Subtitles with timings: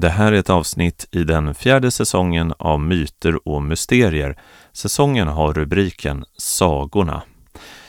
[0.00, 4.38] Det här är ett avsnitt i den fjärde säsongen av Myter och mysterier.
[4.72, 7.22] Säsongen har rubriken Sagorna.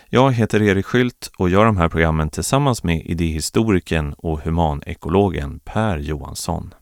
[0.09, 5.97] Jag heter Erik Skylt och gör de här programmen tillsammans med idéhistorikern och humanekologen Per
[5.97, 6.73] Johansson.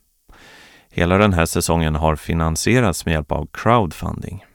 [0.89, 4.45] Hela den här säsongen har finansierats med hjälp av crowdfunding.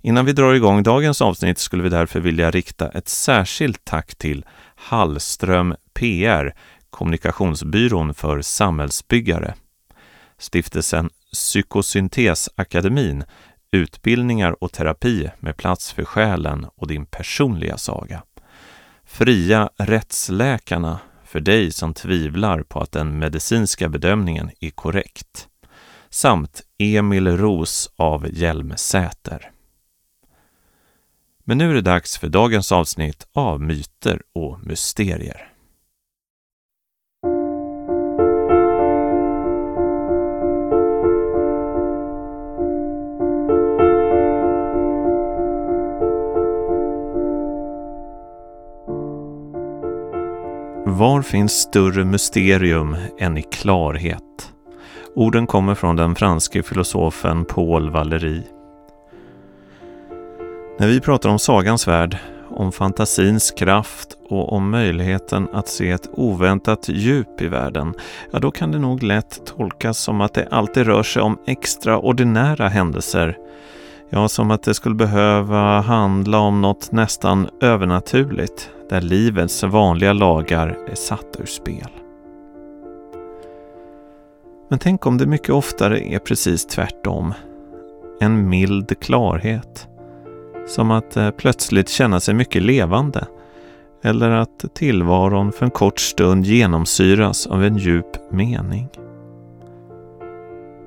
[0.00, 4.44] Innan vi drar igång dagens avsnitt skulle vi därför vilja rikta ett särskilt tack till
[4.76, 6.54] Hallström PR,
[6.90, 9.54] kommunikationsbyrån för samhällsbyggare.
[10.38, 13.24] Stiftelsen Psykosyntesakademin,
[13.72, 18.22] utbildningar och terapi med plats för själen och din personliga saga.
[19.04, 25.48] Fria rättsläkarna för dig som tvivlar på att den medicinska bedömningen är korrekt.
[26.08, 29.50] Samt Emil Ros av Hjälmsäter.
[31.44, 35.49] Men nu är det dags för dagens avsnitt av Myter och mysterier.
[51.00, 54.52] Var finns större mysterium än i klarhet?
[55.14, 58.42] Orden kommer från den franske filosofen Paul Valéry.
[60.78, 62.16] När vi pratar om sagans värld,
[62.50, 67.94] om fantasins kraft och om möjligheten att se ett oväntat djup i världen,
[68.32, 72.68] ja då kan det nog lätt tolkas som att det alltid rör sig om extraordinära
[72.68, 73.36] händelser.
[74.12, 80.78] Ja, som att det skulle behöva handla om något nästan övernaturligt, där livets vanliga lagar
[80.90, 81.90] är satta ur spel.
[84.68, 87.34] Men tänk om det mycket oftare är precis tvärtom.
[88.20, 89.88] En mild klarhet.
[90.66, 93.26] Som att eh, plötsligt känna sig mycket levande.
[94.02, 98.88] Eller att tillvaron för en kort stund genomsyras av en djup mening.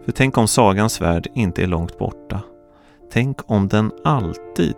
[0.06, 2.42] För tänk om sagans värld inte är långt borta.
[3.14, 4.76] Tänk om den alltid,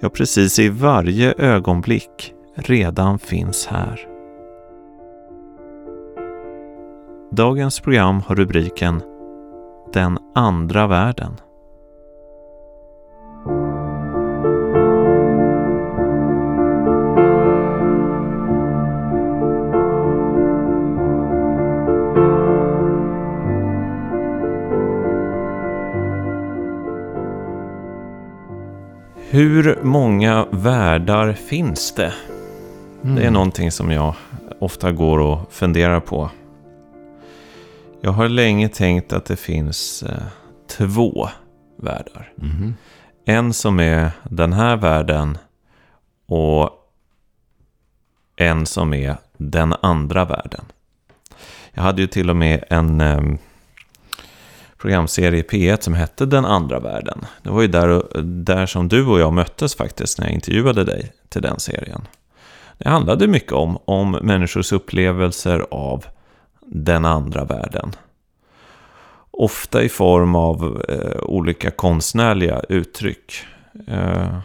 [0.00, 4.08] ja precis i varje ögonblick, redan finns här.
[7.30, 9.02] Dagens program har rubriken
[9.92, 11.36] Den andra världen.
[29.30, 32.12] Hur många världar finns det?
[33.02, 33.16] Mm.
[33.16, 34.14] Det är någonting som jag
[34.58, 36.30] ofta går och funderar på.
[38.00, 40.22] Jag har länge tänkt att det finns eh,
[40.66, 41.28] två
[41.76, 42.32] världar.
[42.42, 42.74] Mm.
[43.24, 45.38] En som är den här världen
[46.26, 46.70] och
[48.36, 50.64] en som är den andra världen.
[51.72, 53.20] Jag hade ju till och med en eh,
[54.78, 57.26] programserie P1 som hette Den andra världen.
[57.42, 61.12] Det var ju där, där som du och jag möttes faktiskt när jag intervjuade dig
[61.28, 62.06] till den serien.
[62.78, 66.04] Det handlade mycket om, om människors upplevelser av
[66.60, 67.92] den andra världen.
[69.30, 73.32] Ofta i form av eh, olika konstnärliga uttryck.
[73.86, 74.38] Eh,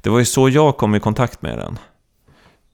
[0.00, 1.78] det var ju så jag kom i kontakt med den.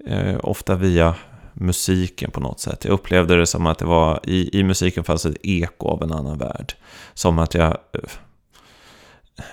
[0.07, 1.15] Eh, ofta via
[1.53, 2.85] musiken på något sätt.
[2.85, 6.13] Jag upplevde det som att det var i, i musiken fanns ett eko av en
[6.13, 6.75] annan värld.
[7.15, 8.11] Som att jag eh,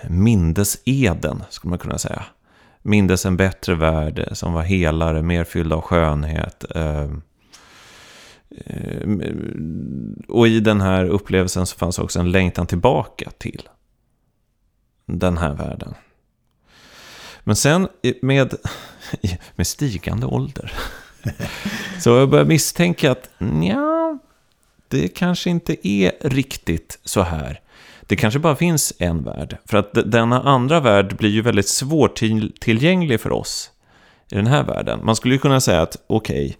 [0.08, 2.24] mindes Eden, skulle man kunna säga
[2.82, 6.64] mindes en bättre värld som var helare, mer fylld av skönhet.
[6.74, 7.22] Ehm,
[8.50, 9.08] eh,
[10.28, 13.68] och i den här upplevelsen så fanns också en längtan tillbaka till
[15.06, 15.94] den här världen.
[17.44, 17.88] Men sen
[18.22, 18.54] med,
[19.56, 20.72] med stigande ålder
[22.00, 23.30] så jag börjar misstänka att
[23.62, 24.18] ja,
[24.88, 27.60] det kanske inte är riktigt så här
[28.10, 29.56] det kanske bara finns en värld.
[29.64, 33.70] För att denna andra värld blir ju väldigt svårtillgänglig för oss
[34.30, 35.00] i den här världen.
[35.02, 36.56] Man skulle ju kunna säga att okej,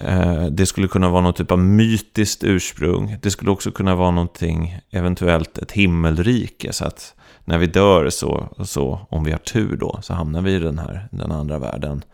[0.00, 3.16] okay, det skulle kunna vara någon typ av mytiskt ursprung.
[3.22, 6.72] Det skulle också kunna vara någonting, eventuellt ett himmelrike.
[6.72, 7.14] Så att
[7.44, 10.78] när vi dör så, så om vi har tur då, så hamnar vi i den
[10.78, 12.04] här, den andra världen.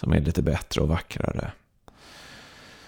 [0.00, 1.52] Som är lite bättre och vackrare.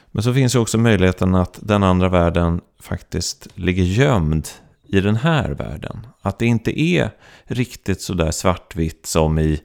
[0.06, 4.48] Men så finns ju också möjligheten att den andra världen faktiskt ligger gömd
[4.86, 6.06] i den här världen.
[6.20, 7.10] Att det inte är
[7.44, 9.62] riktigt sådär svartvitt som i...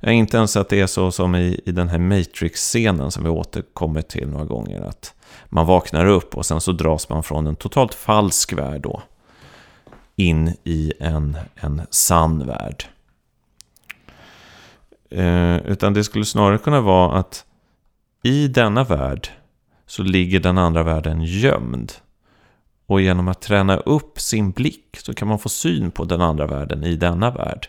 [0.00, 3.30] Ja, inte ens att det är så som i, i den här Matrix-scenen som vi
[3.30, 4.80] återkommer till några gånger.
[4.80, 5.14] Att
[5.46, 9.02] man vaknar upp och sen så dras man från en totalt falsk värld då.
[10.16, 12.84] In i en, en sann värld.
[15.10, 17.44] Eh, utan det skulle snarare kunna vara att
[18.22, 19.28] i denna värld
[19.86, 21.92] så ligger den andra världen gömd.
[22.86, 26.46] Och genom att träna upp sin blick så kan man få syn på den andra
[26.46, 27.68] världen i denna värld.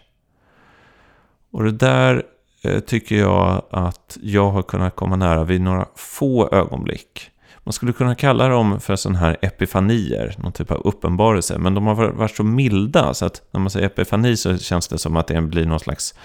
[1.52, 2.24] Och det där
[2.64, 7.32] eh, tycker jag att jag har kunnat komma nära vid några få ögonblick.
[7.64, 11.58] Man skulle kunna kalla dem för sådana här epifanier, någon typ av uppenbarelse.
[11.58, 14.98] Men de har varit så milda så att när man säger epifani så känns det
[14.98, 16.16] som att det blir någon slags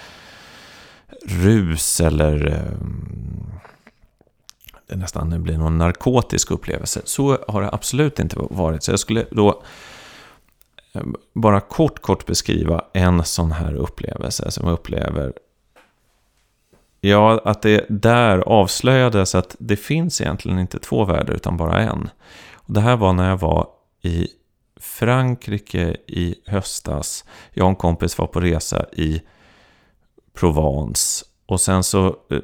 [1.27, 2.87] rus eller eh,
[4.87, 7.01] det nästan blir någon narkotisk upplevelse.
[7.05, 8.83] Så har det absolut inte varit.
[8.83, 9.63] Så jag skulle då
[10.95, 11.03] eh,
[11.35, 15.33] bara kort, kort beskriva en sån här upplevelse som jag upplever.
[17.01, 22.11] Ja, att det där avslöjades att det finns egentligen inte två världar utan bara en.
[22.55, 23.67] Och det här var när jag var
[24.03, 24.29] i
[24.81, 27.25] Frankrike i höstas.
[27.53, 29.23] Jag och en kompis var på resa i
[30.35, 31.25] Provence.
[31.47, 32.39] Och sen så eh,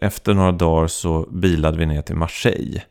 [0.00, 2.82] efter några dagar så bilade vi ner till Marseille.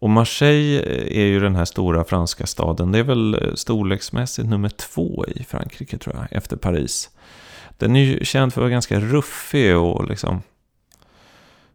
[0.00, 2.92] Och Marseille eh, är ju den här stora franska staden.
[2.92, 7.10] Det är väl eh, storleksmässigt nummer två i Frankrike tror jag, efter Paris.
[7.78, 10.42] Den är ju känd för att vara ganska ruffig och liksom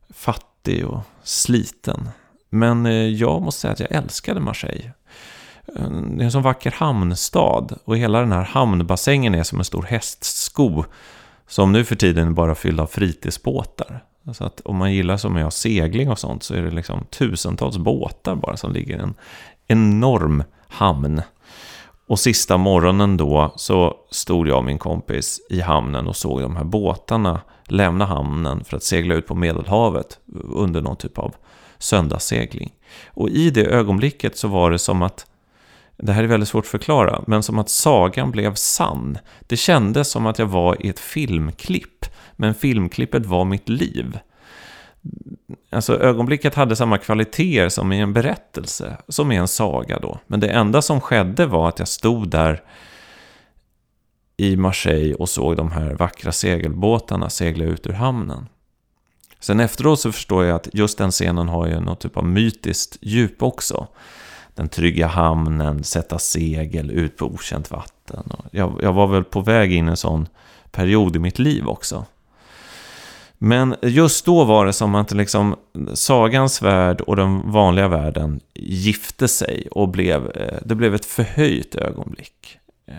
[0.09, 2.09] fattig och sliten.
[2.49, 2.85] Men
[3.17, 4.91] jag måste säga att jag älskade Marseille.
[5.65, 9.83] Det är en sån vacker hamnstad och hela den här hamnbassängen är som en stor
[9.83, 10.83] hästsko
[11.51, 14.03] som nu för tiden är bara fylld av fritidsbåtar.
[14.33, 17.77] Så att om man gillar som jag segling och sånt så är det liksom tusentals
[17.77, 19.13] båtar bara som ligger i en
[19.67, 21.21] enorm hamn.
[22.07, 26.55] Och sista morgonen då så stod jag och min kompis i hamnen och såg de
[26.55, 30.19] här båtarna lämna hamnen för att segla ut på Medelhavet
[30.53, 31.35] under någon typ av
[31.77, 32.71] söndagssegling.
[33.07, 35.25] Och i det ögonblicket så var det som att
[36.01, 39.17] det här är väldigt svårt att förklara, men som att sagan blev sann.
[39.39, 42.05] Det kändes som att jag var i ett filmklipp,
[42.35, 44.19] men filmklippet var mitt liv.
[45.69, 50.19] Alltså ögonblicket hade samma kvaliteter som i en berättelse, som i en saga då.
[50.27, 52.63] Men det enda som skedde var att jag stod där
[54.37, 58.47] i Marseille och såg de här vackra segelbåtarna segla ut ur hamnen.
[59.39, 62.97] Sen efteråt så förstår jag att just den scenen har ju något typ av mytiskt
[63.01, 63.87] djup också
[64.55, 68.31] den trygga hamnen, sätta segel ut på okänt vatten.
[68.51, 70.27] Jag, jag var väl på väg in i en sån
[70.71, 72.05] period i mitt liv också.
[73.43, 75.55] Men just då var det som att liksom
[75.93, 81.75] sagans värld och den vanliga världen gifte sig och blev, eh, det blev ett förhöjt
[81.75, 82.59] ögonblick.
[82.85, 82.95] Eh,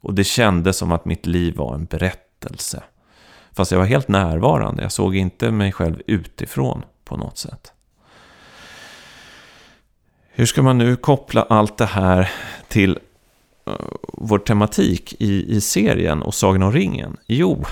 [0.00, 2.82] och det kändes som att mitt liv var en berättelse.
[3.52, 7.73] Fast jag var helt närvarande, jag såg inte mig själv utifrån på något sätt.
[10.36, 12.30] Hur ska man nu koppla allt det här
[12.68, 12.98] till
[13.68, 13.74] uh,
[14.12, 17.16] vår tematik i, i serien och Sagan om ringen?
[17.26, 17.64] Jo,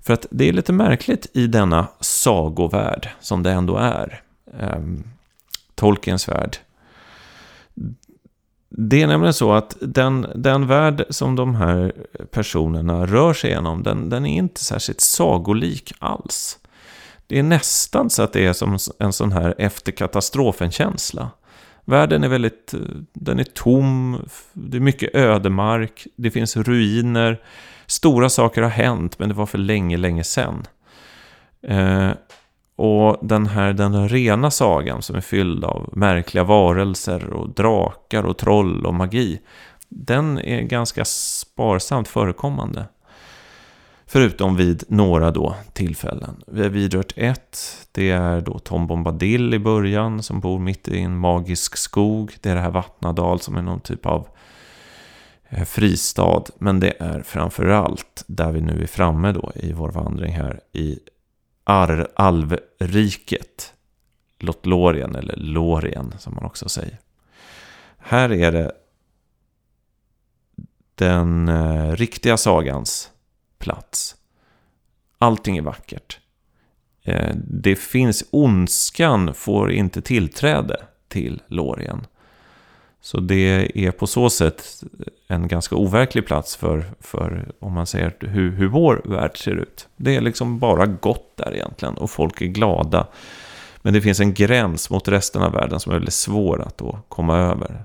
[0.00, 4.22] för att det är lite märkligt i denna sagovärld som det ändå är.
[4.60, 5.04] Um,
[5.74, 6.56] Tolkiens värld.
[8.68, 11.92] Det är nämligen så att den, den värld som de här
[12.30, 16.58] personerna rör sig igenom, den, den är inte särskilt sagolik alls.
[17.26, 21.30] Det är nästan så att det är som en sån här efter katastrofen-känsla.
[21.84, 22.80] Världen är väldigt, eh,
[23.12, 24.18] den är tom,
[24.52, 27.40] det är mycket ödemark, det finns ruiner,
[27.86, 30.66] stora saker har hänt men det var för länge, länge sedan.
[31.62, 32.10] Eh,
[32.76, 38.38] och den här den rena sagan som är fylld av märkliga varelser och drakar och
[38.38, 39.40] troll och magi,
[39.88, 42.84] den är ganska sparsamt förekommande.
[44.12, 46.42] Förutom vid några då tillfällen.
[46.46, 47.86] Vi har vidrört ett.
[47.92, 52.36] Det är då Tom Bombadil i början som bor mitt i en magisk skog.
[52.40, 54.28] Det är det här Vattnadal som är någon typ av
[55.48, 56.44] eh, fristad.
[56.58, 60.98] Men det är framförallt där vi nu är framme då i vår vandring här i
[61.64, 63.74] Ar Alvriket.
[64.38, 66.98] Lothlorien eller Lorien som man också säger.
[67.98, 68.72] Här är det
[70.94, 73.10] den eh, riktiga sagans
[73.60, 74.16] plats.
[75.18, 76.18] Allting är vackert.
[77.02, 80.76] Eh, det finns, ondskan får inte tillträde
[81.08, 82.06] till Lorien.
[83.00, 84.82] Så det är på så sätt
[85.28, 89.88] en ganska overklig plats för, för om man säger hur, hur vår värld ser ut.
[89.96, 93.06] Det är liksom bara gott där egentligen och folk är glada.
[93.82, 96.98] Men det finns en gräns mot resten av världen som är väldigt svår att då
[97.08, 97.84] komma över.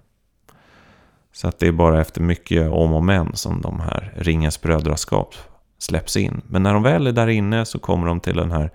[1.33, 5.35] Så att det är bara efter mycket om och men som de här ringens brödraskap
[5.77, 6.41] släpps in.
[6.47, 8.71] Men när de väl är där inne så kommer de till den här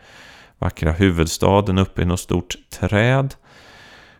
[0.58, 3.34] vackra huvudstaden uppe i något stort träd.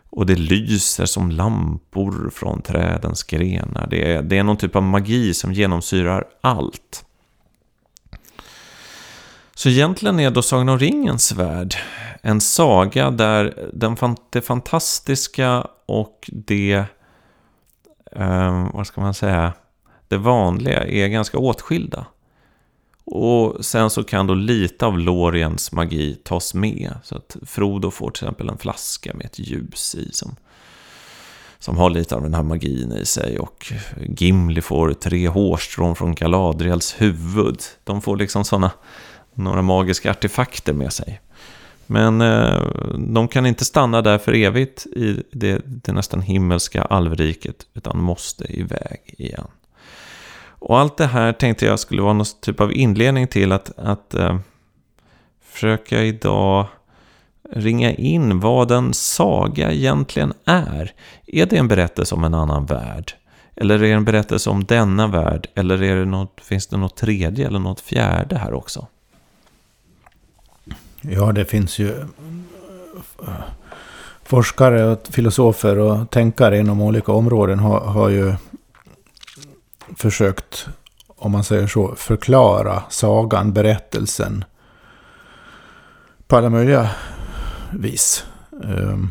[0.09, 3.87] Och det lyser som lampor från trädens grenar.
[3.89, 7.05] Det är, det är någon typ av magi som genomsyrar allt.
[9.55, 11.75] Så egentligen är då Sagan om ringens värld
[12.21, 13.97] en saga där den,
[14.29, 16.85] det fantastiska och det
[18.11, 19.53] eh, vad ska man säga,
[20.07, 22.05] det vanliga är ganska åtskilda.
[23.03, 26.93] Och sen så kan då lite av Loriens magi tas med.
[27.03, 30.35] Så att Frodo får till exempel en flaska med ett ljus i som,
[31.59, 33.39] som har lite av den här magin i sig.
[33.39, 33.73] Och
[34.17, 37.61] Gimli får tre hårstrån från Galadriels huvud.
[37.83, 38.71] De får liksom sådana,
[39.33, 41.21] några magiska artefakter med sig.
[41.85, 42.61] Men eh,
[42.97, 48.59] de kan inte stanna där för evigt i det, det nästan himmelska alvriket, utan måste
[48.59, 49.47] iväg igen.
[50.61, 54.13] Och allt det här tänkte jag skulle vara någon typ av inledning till att, att
[54.13, 54.39] eh,
[55.41, 56.67] försöka idag
[57.51, 60.93] ringa in vad en saga egentligen är.
[61.27, 63.13] Är det en berättelse om en annan värld?
[63.55, 65.47] Eller är det en berättelse om denna värld?
[65.55, 68.87] Eller är det något, finns det något tredje eller något fjärde här också?
[71.01, 73.43] Ja, det finns ju eh,
[74.23, 78.33] forskare och filosofer och tänkare inom olika områden har, har ju
[79.97, 80.67] försökt,
[81.07, 84.43] om man säger så, förklara sagan, berättelsen
[86.27, 86.89] på alla möjliga
[87.71, 88.25] vis.
[88.63, 89.09] Ehm,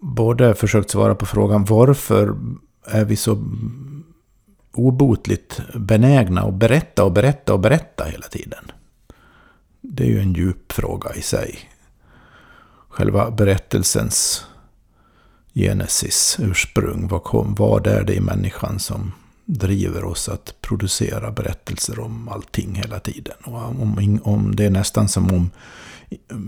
[0.00, 2.36] både försökt svara på frågan varför
[2.86, 3.44] är vi så
[4.72, 8.72] obotligt benägna att berätta och berätta och berätta hela tiden.
[9.80, 11.58] Det är ju en djup fråga i sig.
[12.88, 14.46] Själva berättelsens
[15.54, 17.08] genesis, ursprung.
[17.08, 19.12] Vad, kom, vad är det i människan som
[19.44, 23.36] driver oss att producera berättelser om allting hela tiden?
[23.44, 25.50] Och om, om det är nästan som om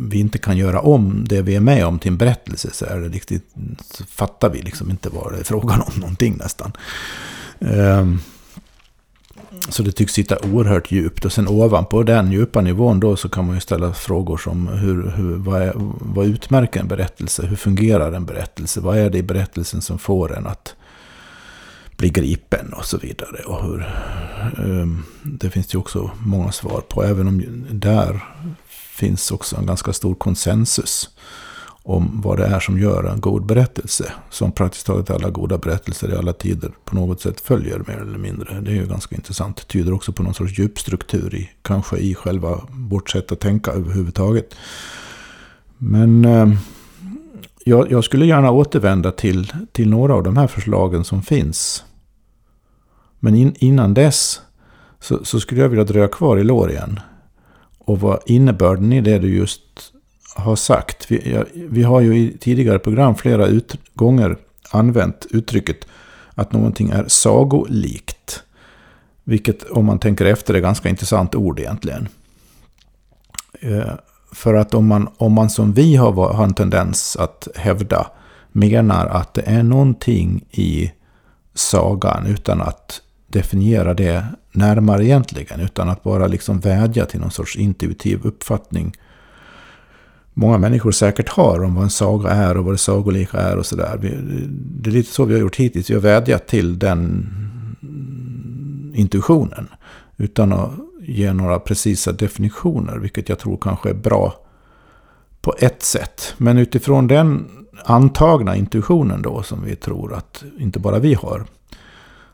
[0.09, 3.01] vi inte kan göra om det vi är med om till en berättelse så, är
[3.01, 3.55] det riktigt,
[3.91, 6.73] så fattar vi liksom inte vad det är frågan om någonting nästan.
[7.59, 8.21] Um,
[9.69, 11.25] så det tycks sitta oerhört djupt.
[11.25, 15.11] Och sen ovanpå den djupa nivån då så kan man ju ställa frågor som hur,
[15.11, 17.47] hur, vad, är, vad utmärker en berättelse?
[17.47, 18.81] Hur fungerar en berättelse?
[18.81, 20.75] Vad är det i berättelsen som får en att
[21.97, 23.43] bli gripen och så vidare.
[23.47, 23.87] Och hur,
[24.59, 27.05] um, det finns ju också många svar på.
[27.05, 28.25] Även om där
[28.69, 31.11] finns också en ganska stor konsensus
[31.87, 34.12] om vad det är som gör en god berättelse.
[34.31, 38.19] Som praktiskt taget alla goda berättelser i alla tider på något sätt följer mer eller
[38.19, 38.61] mindre.
[38.61, 39.57] Det är ju ganska intressant.
[39.57, 43.71] Det tyder också på någon sorts djupstruktur i, kanske i själva vårt sätt att tänka
[43.71, 44.55] överhuvudtaget.
[45.78, 46.49] Men eh,
[47.64, 51.85] jag, jag, skulle gärna återvända till, till några av de här förslagen som finns.
[53.21, 54.40] Men in, innan dess
[55.00, 57.00] så, så, skulle jag vilja dröja kvar i lår igen.
[57.78, 59.93] Och vad innebörden i det du just
[60.37, 61.11] har sagt.
[61.11, 64.37] Vi, ja, vi har ju i tidigare program flera ut, gånger
[64.71, 65.87] använt uttrycket
[66.35, 68.43] att någonting är sagolikt.
[69.25, 72.09] Vilket om man tänker efter är ganska intressant ord egentligen.
[73.61, 73.93] Eh,
[74.33, 78.07] för att om man, om man som vi har, har en tendens att hävda
[78.52, 80.93] menar att det är någonting i
[81.55, 85.61] sagan utan att definiera det närmare egentligen.
[85.61, 88.93] Utan att bara liksom vädja till någon sorts intuitiv uppfattning
[90.38, 93.66] många människor säkert har om vad en saga är och vad det sagolika är och
[93.66, 93.99] sådär.
[94.81, 95.90] Det är lite så vi har gjort hittills.
[95.90, 97.28] Vi har vädjat till den
[98.95, 99.69] intuitionen.
[100.16, 104.35] Utan att ge några precisa definitioner, vilket jag tror kanske är bra
[105.40, 106.35] på ett sätt.
[106.37, 107.45] Men utifrån den
[107.85, 111.45] antagna intuitionen då, som vi tror att inte bara vi har,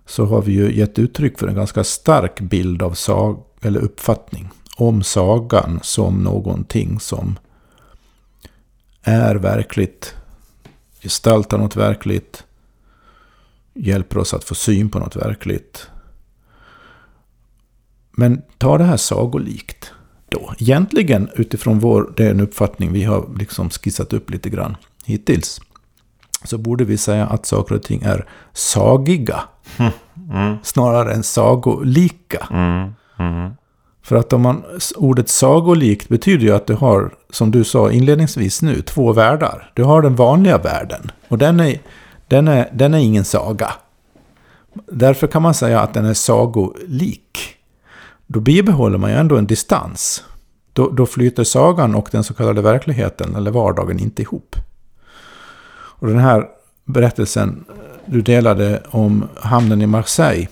[0.07, 4.51] så har vi ju gett uttryck för en ganska stark bild av sag eller uppfattning
[4.77, 7.37] om sagan som någonting som
[9.03, 10.15] är verkligt,
[11.03, 12.45] gestaltar något verkligt,
[13.75, 15.91] hjälper oss att få syn på något verkligt.
[18.13, 19.93] Men ta det här sagolikt
[20.29, 20.55] då.
[20.59, 25.61] Egentligen utifrån vår, den uppfattning vi har liksom skissat upp lite grann hittills.
[26.45, 29.45] Så borde vi säga att saker och ting är sagiga.
[30.31, 30.57] Mm.
[30.63, 32.49] Snarare än sagolika.
[32.51, 32.93] Mm.
[33.19, 33.53] Mm.
[34.03, 34.63] För att om man,
[34.97, 39.71] ordet sagolikt betyder ju att du har, som du sa inledningsvis nu, två världar.
[39.75, 41.81] Du har den vanliga världen och den är,
[42.29, 43.73] den är, den är ingen saga.
[44.87, 47.57] Därför kan man säga att den är sagolik.
[48.27, 50.25] Då bibehåller man ju ändå en distans.
[50.73, 54.57] Då, då flyter sagan och den så kallade verkligheten eller vardagen inte ihop.
[55.75, 56.47] Och den här
[56.85, 57.65] berättelsen
[58.07, 60.49] du delade om hamnen i Marseille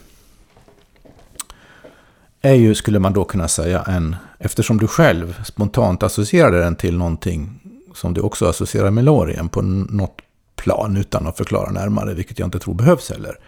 [2.42, 4.16] är ju, skulle man då kunna säga, en...
[4.38, 7.60] Eftersom du själv spontant associerade den till någonting
[7.94, 10.20] som du också associerar med Lorien på något
[10.56, 13.38] plan utan att förklara närmare, vilket jag inte tror behövs heller.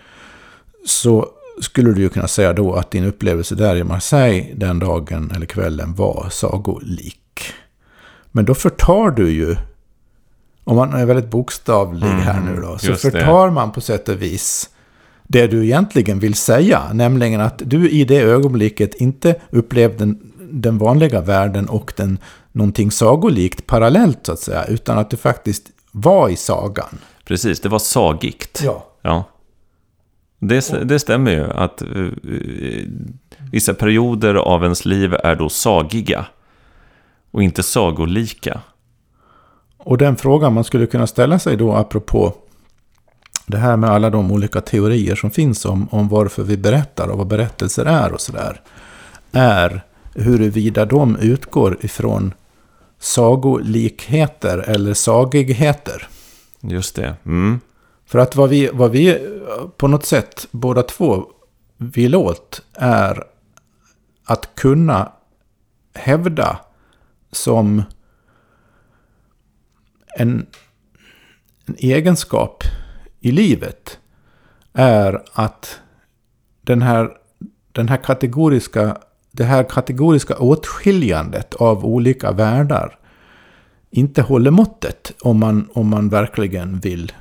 [0.87, 1.28] Så
[1.61, 5.46] skulle du ju kunna säga då att din upplevelse där i Marseille den dagen eller
[5.46, 7.18] kvällen var sagolik.
[8.32, 9.56] Men då förtar du ju
[10.64, 13.11] om man är väldigt bokstavlig Mm, här nu då, så just det.
[13.11, 14.70] förtar man på sätt och vis
[15.23, 16.93] det du egentligen vill säga.
[16.93, 22.19] Nämligen att du i det ögonblicket inte upplevde den, den vanliga världen och den,
[22.52, 24.64] någonting sagolikt parallellt så att säga.
[24.64, 26.99] Utan att du faktiskt var i sagan.
[27.25, 28.61] Precis, det var sagigt.
[28.64, 28.87] Ja.
[29.02, 29.25] Ja.
[30.38, 31.88] Det, det stämmer ju att eh,
[33.52, 36.26] vissa perioder av ens liv är då sagiga
[37.31, 38.61] och inte sagolika.
[39.79, 42.35] Och den frågan man skulle kunna ställa sig då apropå
[43.46, 47.18] det här med alla de olika teorier som finns om, om varför vi berättar och
[47.18, 48.61] vad berättelser är och sådär.
[49.32, 49.84] Är
[50.14, 52.34] huruvida de utgår ifrån
[52.99, 56.08] sagolikheter eller sagigheter.
[56.61, 57.14] Just det.
[57.25, 57.61] Mm.
[58.06, 59.28] För att vad vi, vad vi
[59.76, 61.26] på något sätt båda två
[61.76, 63.25] vill åt är
[64.25, 65.12] att kunna
[65.94, 66.61] hävda
[67.32, 67.82] som
[70.16, 70.46] en,
[71.66, 72.64] en egenskap
[73.23, 73.99] i livet
[74.73, 75.81] är att
[76.62, 77.11] den här,
[77.73, 78.97] den här kategoriska,
[79.33, 82.99] det här kategoriska åtskiljandet av olika världar
[83.91, 87.12] inte håller måttet om man, om man verkligen vill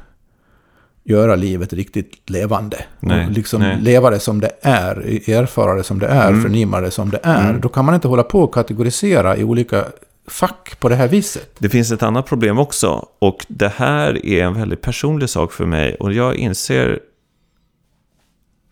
[1.03, 2.77] göra livet riktigt levande.
[2.99, 3.77] Nej, och liksom nej.
[3.81, 6.41] leva det som det är, erfara det som det är, Mm.
[6.41, 7.49] förnimma det som det är.
[7.49, 7.61] Mm.
[7.61, 9.85] Då kan man inte hålla på och kategorisera i olika
[10.31, 11.55] fack på det här viset.
[11.59, 13.07] Det finns ett annat problem också.
[13.19, 15.95] Och det här är en väldigt personlig sak för mig.
[15.95, 16.99] Och jag inser...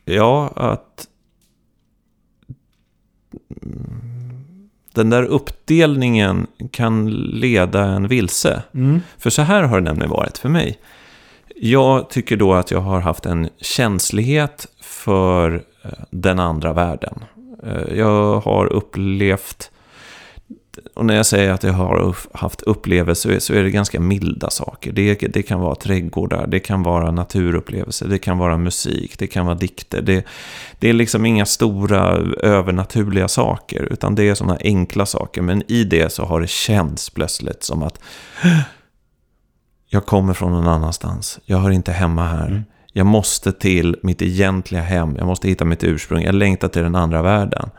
[0.05, 1.07] Ja, att...
[4.93, 8.63] Den där uppdelningen kan leda en vilse.
[8.73, 9.01] Mm.
[9.17, 10.79] För så här har det nämligen varit för mig.
[11.55, 17.23] Jag tycker då att jag har haft en känslighet för eh, den andra världen.
[17.63, 19.71] Eh, Jag har upplevt,
[20.93, 24.91] och när jag säger att jag har haft upplevelser så är det ganska milda saker.
[24.91, 29.45] Det, det kan vara trädgårdar, det kan vara naturupplevelser, det kan vara musik, det kan
[29.45, 30.01] vara dikter.
[30.01, 30.25] Det,
[30.79, 32.01] det är liksom inga stora
[32.41, 35.41] övernaturliga saker, utan det är sådana enkla saker.
[35.41, 37.99] Men i det så har det känts plötsligt som att
[39.87, 41.39] jag kommer från någon annanstans.
[41.45, 42.47] Jag hör inte hemma här.
[42.47, 42.63] Mm.
[42.93, 45.15] Jag måste till mitt egentliga hem.
[45.15, 46.23] Jag måste hitta mitt ursprung.
[46.23, 47.69] Jag längtar till den andra världen.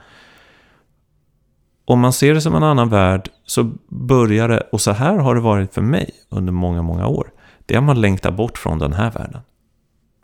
[1.91, 5.35] Om man ser det som en annan värld så börjar det, och så här har
[5.35, 7.31] det varit för mig under många, många år.
[7.67, 9.41] Det är att man längtar bort från den här världen.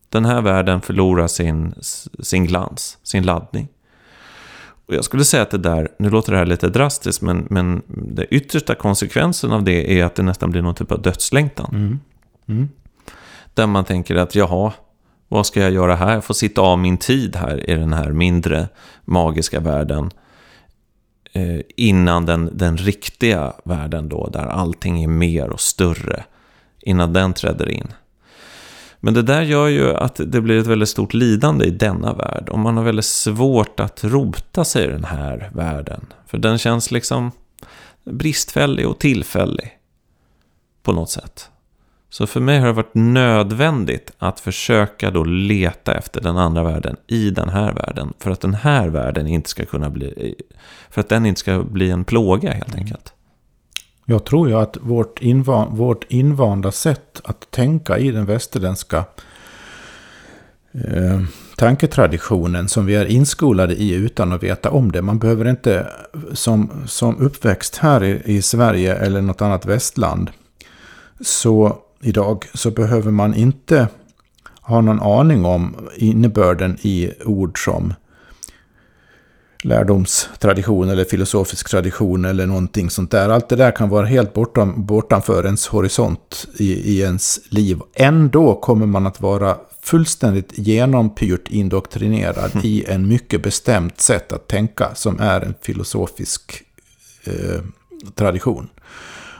[0.08, 1.74] Den här världen förlorar sin,
[2.20, 3.68] sin glans, sin laddning.
[4.86, 7.82] Och jag skulle säga att det där, nu låter det här lite drastiskt, men, men
[7.88, 11.70] den yttersta konsekvensen av det är att det nästan blir någon typ av dödslängtan.
[11.72, 12.00] Mm.
[12.48, 12.68] Mm.
[13.54, 14.72] Där man tänker att jaha,
[15.28, 16.14] vad ska jag göra här?
[16.14, 18.68] Jag får sitta av min tid här i den här mindre
[19.04, 20.10] magiska världen.
[21.36, 26.24] Eh, innan den, den riktiga världen då, där allting är mer och större.
[26.82, 27.88] Innan den träder in.
[29.00, 32.48] Men det där gör ju att det blir ett väldigt stort lidande i denna värld.
[32.48, 36.06] Och man har väldigt svårt att rota sig i den här världen.
[36.26, 37.30] För den känns liksom
[38.04, 39.78] bristfällig och tillfällig.
[40.82, 41.50] På något sätt.
[42.10, 46.96] Så för mig har det varit nödvändigt att försöka då leta efter den andra världen
[47.06, 48.12] i den här världen.
[48.18, 50.34] För att den här världen inte ska kunna bli...
[50.90, 53.12] För att den inte ska bli en plåga helt enkelt.
[54.04, 59.04] Jag tror ju att vårt, invan, vårt invanda sätt att tänka i den västerländska
[60.72, 61.22] eh,
[61.56, 65.02] tanketraditionen som vi är inskolade i utan att veta om det.
[65.02, 65.86] Man behöver inte
[66.32, 70.30] som, som uppväxt här i, i Sverige eller något annat västland
[71.20, 73.88] så idag så behöver man inte
[74.60, 77.94] ha någon aning om innebörden i ord som
[79.62, 83.28] lärdomstradition eller filosofisk tradition eller någonting sånt där.
[83.28, 87.80] Allt det där kan vara helt bortom, bortanför ens horisont i, i ens liv.
[87.94, 94.94] Ändå kommer man att vara fullständigt genompyrt indoktrinerad i en mycket bestämt sätt att tänka
[94.94, 96.62] som är en filosofisk
[97.24, 97.60] eh,
[98.14, 98.68] tradition.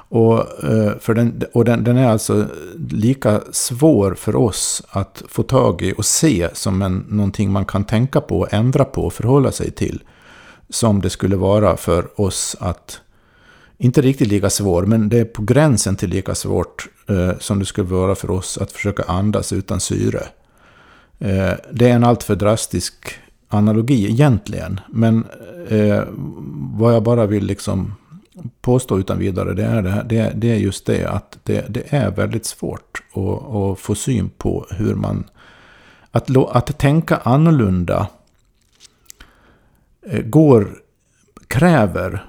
[0.09, 2.47] Och, eh, för den, och den, den är alltså
[2.90, 7.85] lika svår för oss att få tag i och se som en, någonting man kan
[7.85, 10.03] tänka på, ändra på och förhålla sig till.
[10.69, 13.01] Som det skulle vara för oss att,
[13.79, 17.64] inte riktigt lika svår, men det är på gränsen till lika svårt eh, som det
[17.64, 20.23] skulle vara för oss att försöka andas utan syre.
[21.19, 22.95] Eh, det är en alltför drastisk
[23.49, 25.25] analogi egentligen, men
[25.69, 26.03] eh,
[26.79, 27.95] vad jag bara vill liksom
[28.61, 31.83] påstå utan vidare, det är, det, här, det, det är just det att det, det
[31.88, 35.25] är väldigt svårt att, att få syn på hur man...
[36.11, 38.09] Att, att tänka annorlunda
[40.07, 40.68] eh, går,
[41.46, 42.25] kräver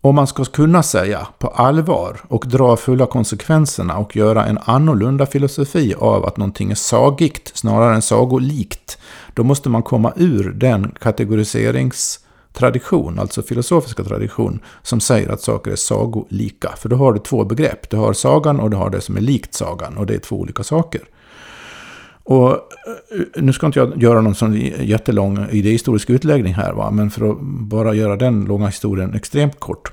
[0.00, 5.26] om man ska kunna säga på allvar och dra fulla konsekvenserna och göra en annorlunda
[5.26, 8.98] filosofi av att någonting är sagigt snarare än sagolikt,
[9.34, 12.20] då måste man komma ur den kategoriserings
[12.52, 16.74] tradition, alltså filosofiska tradition, som säger att saker är sagolika.
[16.76, 17.90] För då har du två begrepp.
[17.90, 19.96] Du har sagan och du har det som är likt sagan.
[19.96, 21.00] Och det är två olika saker.
[22.28, 26.90] Och eh, nu ska inte jag göra någon sån jättelång idéhistorisk utläggning här, va?
[26.90, 29.92] men för att bara göra den långa historien extremt kort.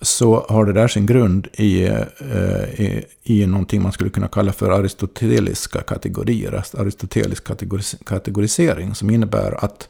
[0.00, 4.52] Så har det där sin grund i, eh, i, i någonting man skulle kunna kalla
[4.52, 6.64] för aristoteliska kategorier.
[6.78, 9.88] Aristotelisk kategoris kategorisering som innebär att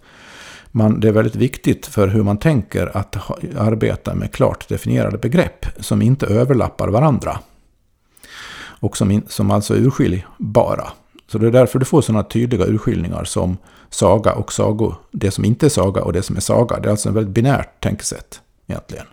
[0.72, 5.18] man, det är väldigt viktigt för hur man tänker att ha, arbeta med klart definierade
[5.18, 7.38] begrepp som inte överlappar varandra.
[8.80, 10.88] Och som, in, som alltså är urskiljbara.
[11.26, 13.56] Så det är därför du får sådana tydliga urskiljningar som
[13.90, 14.94] saga och sago.
[15.10, 16.80] Det som inte är saga och det som är saga.
[16.80, 19.06] Det är alltså ett väldigt binärt tänkesätt egentligen.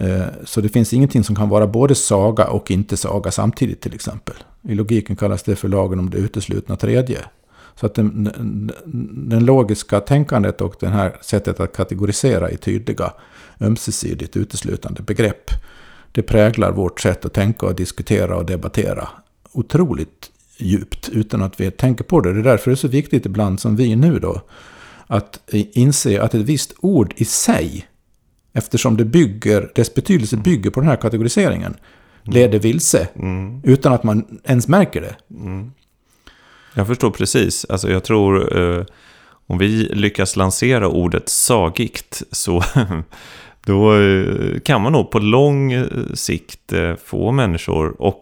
[0.00, 3.94] Eh, så det finns ingenting som kan vara både saga och inte saga samtidigt till
[3.94, 4.34] exempel.
[4.62, 7.18] I logiken kallas det för lagen om det uteslutna tredje.
[7.80, 8.30] Så att den,
[9.28, 13.12] den logiska tänkandet och det här sättet att kategorisera i tydliga
[13.60, 15.50] ömsesidigt uteslutande begrepp.
[16.12, 19.08] Det präglar vårt sätt att tänka och diskutera och debattera
[19.52, 22.32] otroligt djupt utan att vi tänker på det.
[22.32, 24.40] Det är därför det är så viktigt ibland som vi nu då.
[25.06, 27.86] Att inse att ett visst ord i sig,
[28.52, 32.34] eftersom det bygger, dess betydelse bygger på den här kategoriseringen, mm.
[32.34, 33.08] leder vilse.
[33.14, 33.60] Mm.
[33.64, 35.16] Utan att man ens märker det.
[35.30, 35.72] Mm.
[36.74, 37.66] Jag förstår precis.
[37.68, 38.84] Alltså jag tror, eh,
[39.46, 42.62] om vi lyckas lansera ordet sagigt så
[43.66, 48.20] då eh, kan man nog på lång eh, sikt eh, få människor och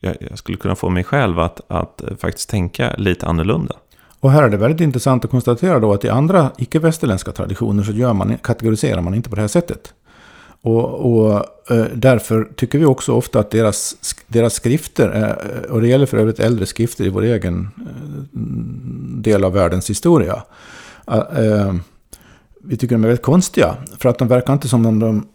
[0.00, 3.74] jag, jag skulle kunna få mig själv att, att eh, faktiskt tänka lite annorlunda.
[4.20, 7.92] Och här är det väldigt intressant att konstatera då att i andra icke-västerländska traditioner så
[7.92, 9.94] gör man, kategoriserar man inte på det här sättet.
[10.62, 11.36] Och, och
[11.70, 13.96] eh, därför tycker vi också ofta att deras,
[14.26, 18.38] deras skrifter, är, eh, och det gäller för övrigt äldre skrifter i vår egen eh,
[19.22, 20.42] del av världens historia,
[21.04, 21.74] ah, eh,
[22.64, 23.76] vi tycker de är väldigt konstiga.
[23.98, 25.26] För att de verkar inte som om de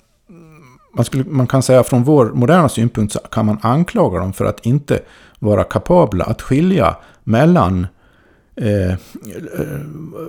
[0.93, 4.45] man, skulle, man kan säga från vår moderna synpunkt så kan man anklaga dem för
[4.45, 4.99] att inte
[5.39, 7.87] vara kapabla att skilja mellan
[8.61, 8.97] Eh, eh,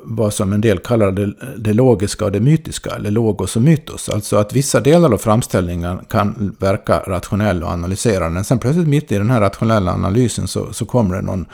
[0.05, 4.09] vad som en del kallar det, det, logiska och det mytiska, eller logos och mytos.
[4.09, 8.35] Alltså att vissa delar av framställningen kan verka rationell och analyserande.
[8.35, 11.47] Men sen plötsligt mitt i den här rationella analysen så, så kommer det någon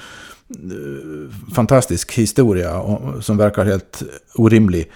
[0.51, 2.83] eh, fantastisk historia
[3.21, 4.03] som verkar helt
[4.35, 4.91] orimlig.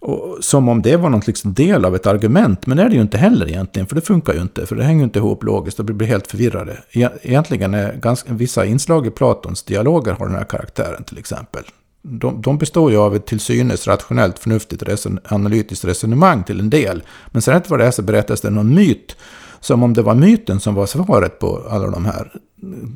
[0.00, 2.66] Och som om det var någon liksom del av ett argument.
[2.66, 3.86] Men det är det ju inte heller egentligen.
[3.86, 4.66] För det funkar ju inte.
[4.66, 6.72] För det hänger ju inte ihop logiskt och vi blir helt förvirrade.
[6.90, 11.62] E-, egentligen är ganska, vissa inslag i Platons dialoger har den här karaktären till exempel.
[12.02, 16.70] De, de består ju av ett till synes rationellt, förnuftigt, reson, analytiskt resonemang till en
[16.70, 17.02] del.
[17.30, 19.16] Men sen rätt vad det är så berättas det någon myt.
[19.60, 22.32] Som om det var myten som var svaret på alla de här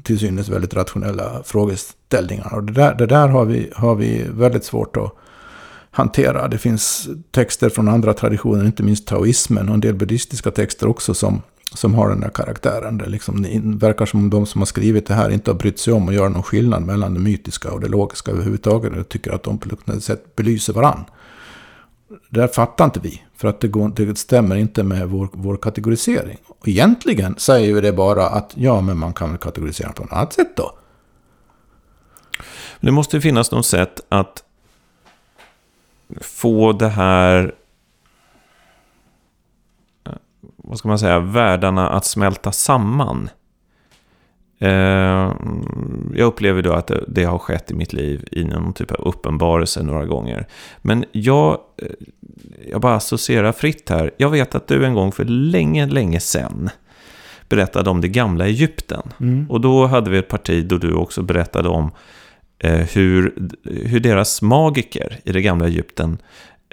[0.03, 2.51] till synes väldigt rationella frågeställningarna.
[2.57, 5.15] Och det där, det där har, vi, har vi väldigt svårt att
[5.93, 6.49] hantera.
[6.49, 11.15] Det finns texter från andra traditioner, inte minst taoismen och en del buddhistiska texter också
[11.15, 11.43] som,
[11.75, 12.99] som har den här karaktären.
[12.99, 15.79] Det, liksom, det verkar som om de som har skrivit det här inte har brytt
[15.79, 18.93] sig om att göra någon skillnad mellan det mytiska och det logiska överhuvudtaget.
[18.97, 21.05] Jag tycker att de på något sätt belyser varann.
[22.31, 25.57] Det där fattar inte vi, för att det, går, det stämmer inte med vår, vår
[25.57, 26.39] kategorisering.
[26.49, 30.13] Och egentligen säger vi det bara att ja, men man kan väl kategorisera på något
[30.13, 30.73] annat sätt då.
[32.81, 34.43] Det måste finnas något sätt att
[36.23, 37.55] få det här
[40.57, 43.31] vad ska man säga, världarna att smälta samman.
[44.59, 45.33] Eh,
[46.15, 49.83] jag upplever då att det, har skett i mitt liv i någon typ av uppenbarelse
[49.83, 50.47] några gånger.
[50.79, 51.89] Men jag, eh,
[52.71, 54.11] jag bara associerar fritt här.
[54.17, 56.71] Jag vet att du en gång för länge, länge sedan
[57.49, 59.03] berättade om det gamla Egypten.
[59.21, 59.51] Mm.
[59.51, 61.91] Och då hade vi ett parti då du också berättade om Eh,
[62.65, 66.19] Eh, hur, hur deras magiker i det gamla Egypten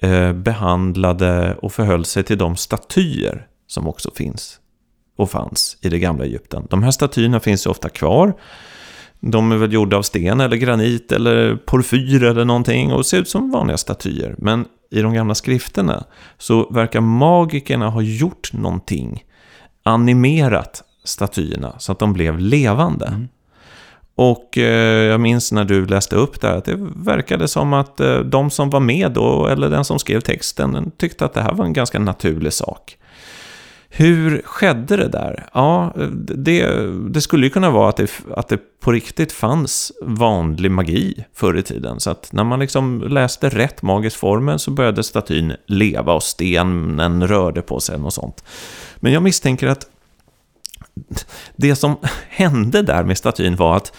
[0.01, 4.59] eh, behandlade och förhöll sig till de statyer som också finns
[5.17, 6.67] och fanns i det gamla Egypten.
[6.69, 8.33] De här statyerna finns ju ofta kvar.
[9.19, 13.29] De är väl gjorda av sten eller granit eller porfyr eller någonting och ser ut
[13.29, 14.35] som vanliga statyer.
[14.37, 16.03] Men i de gamla skrifterna
[16.37, 19.23] så verkar magikerna ha gjort någonting,
[19.83, 23.05] animerat statyerna så att de blev levande.
[23.05, 23.27] Mm.
[24.19, 27.99] Och eh, jag minns när du läste upp det här att det verkade som att
[27.99, 31.53] eh, de som var med då, eller den som skrev texten, tyckte att det här
[31.53, 32.97] var en ganska naturlig sak.
[33.89, 35.45] Hur skedde det där?
[35.53, 36.67] Ja, det,
[37.09, 41.57] det skulle ju kunna vara att det, att det på riktigt fanns vanlig magi förr
[41.57, 41.99] i tiden.
[41.99, 47.27] Så att när man liksom läste rätt magisk formel så började statyn leva och stenen
[47.27, 48.43] rörde på sig och sånt.
[48.95, 49.87] Men jag misstänker att
[51.55, 51.97] det som
[52.29, 53.93] hände där med statyn var att,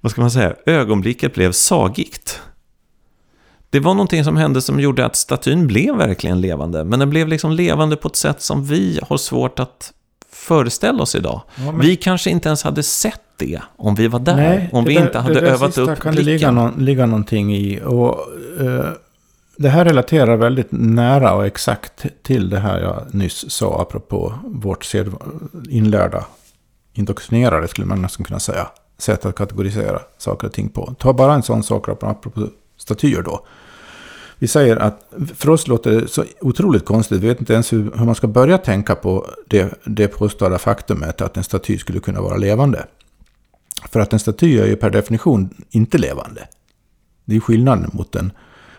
[0.00, 2.40] vad ska man säga, ögonblicket blev sagigt.
[3.70, 6.84] Det var någonting som hände som gjorde att statyn blev verkligen levande.
[6.84, 9.92] Men den blev liksom levande på ett sätt som vi har svårt att
[10.32, 11.42] föreställa oss idag.
[11.56, 11.80] Ja, men...
[11.80, 14.36] Vi kanske inte ens hade sett det om vi var där.
[14.36, 16.02] Nej, om vi där, inte hade övat upp blicken.
[16.02, 17.80] kan det ligga, någon, ligga någonting i.
[17.84, 18.18] Och,
[18.60, 18.80] uh,
[19.58, 24.94] det här relaterar väldigt nära och exakt till det här jag nyss sa apropå vårt
[25.68, 26.24] inlärda
[26.92, 28.68] indoktrinerade, skulle man nästan kunna säga,
[28.98, 30.94] sätt att kategorisera saker och ting på.
[30.98, 33.46] Ta bara en sån sak apropå statyer då.
[34.38, 37.22] Vi säger att för oss låter det så otroligt konstigt.
[37.22, 41.20] Vi vet inte ens hur, hur man ska börja tänka på det, det påstådda faktumet
[41.20, 42.86] att en staty skulle kunna vara levande.
[43.90, 46.48] För att en staty är ju per definition inte levande.
[47.24, 48.32] Det är skillnaden mot en,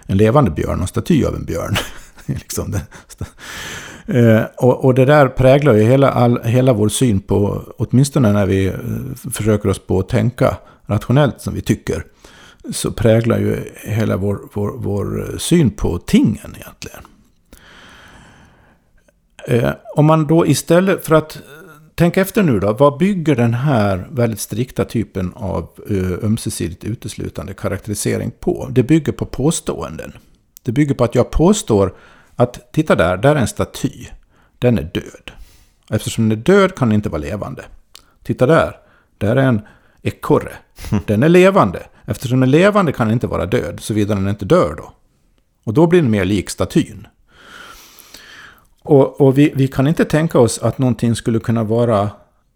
[0.09, 1.75] en levande björn och en staty av en björn.
[2.25, 2.81] liksom det,
[4.19, 8.45] eh, och, och, det där präglar ju hela, all, hela vår syn på, åtminstone när
[8.45, 8.73] vi eh,
[9.31, 12.03] försöker oss på att tänka rationellt som vi tycker
[12.71, 17.03] så präglar ju hela vår, vår, vår syn på tingen egentligen.
[19.47, 21.41] Eh, om man då istället för att
[21.99, 27.53] tänka efter nu då, vad bygger den här väldigt strikta typen av uh, ömsesidigt uteslutande
[27.53, 28.67] karaktärisering på?
[28.71, 30.13] Det bygger på påståenden.
[30.63, 31.95] Det bygger på att jag påstår
[32.35, 34.05] att titta där, där är en staty.
[34.59, 35.31] Den är död.
[35.89, 37.65] Eftersom den är död kan den inte vara levande.
[38.23, 38.75] Titta där,
[39.17, 39.61] där är en
[40.01, 40.53] ekorre.
[41.05, 41.87] Den är levande.
[42.05, 44.93] Eftersom den är levande kan den inte vara död, såvida den inte dör då.
[45.63, 47.07] Och då blir den mer lik statyn.
[48.83, 52.09] Och, och vi, vi, kan inte tänka oss att någonting skulle kunna vara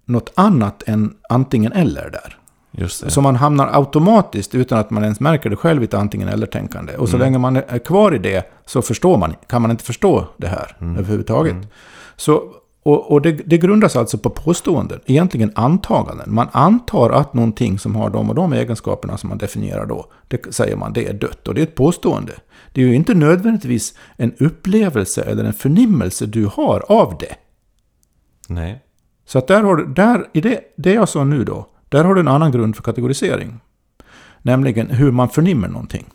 [0.05, 2.37] något annat än antingen eller där.
[2.71, 3.11] Just det.
[3.11, 6.95] Så man hamnar automatiskt, utan att man ens märker det själv, i ett antingen eller-tänkande.
[6.95, 7.25] Och så mm.
[7.25, 10.75] länge man är kvar i det så förstår man, kan man inte förstå det här
[10.81, 10.97] mm.
[10.97, 11.53] överhuvudtaget.
[11.53, 11.67] Mm.
[12.15, 12.43] Så
[12.83, 16.33] och, och det, det, grundas alltså på påståenden, egentligen antaganden.
[16.33, 20.53] Man antar att någonting som har de och de egenskaperna som man definierar då, det
[20.55, 21.47] säger man, det är dött.
[21.47, 22.33] Och det är ett påstående.
[22.73, 27.35] Det är ju inte nödvändigtvis en upplevelse eller en förnimmelse du har av det.
[28.47, 28.83] Nej.
[29.25, 32.15] Så att där har du, där, i det, det jag sa nu då, där har
[32.15, 33.59] du en annan grund för kategorisering.
[34.41, 36.05] Nämligen hur man förnimmer någonting.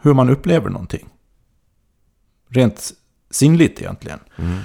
[0.00, 1.08] Hur man upplever någonting.
[2.48, 2.92] Rent
[3.30, 4.18] sinnligt egentligen.
[4.36, 4.58] Mm.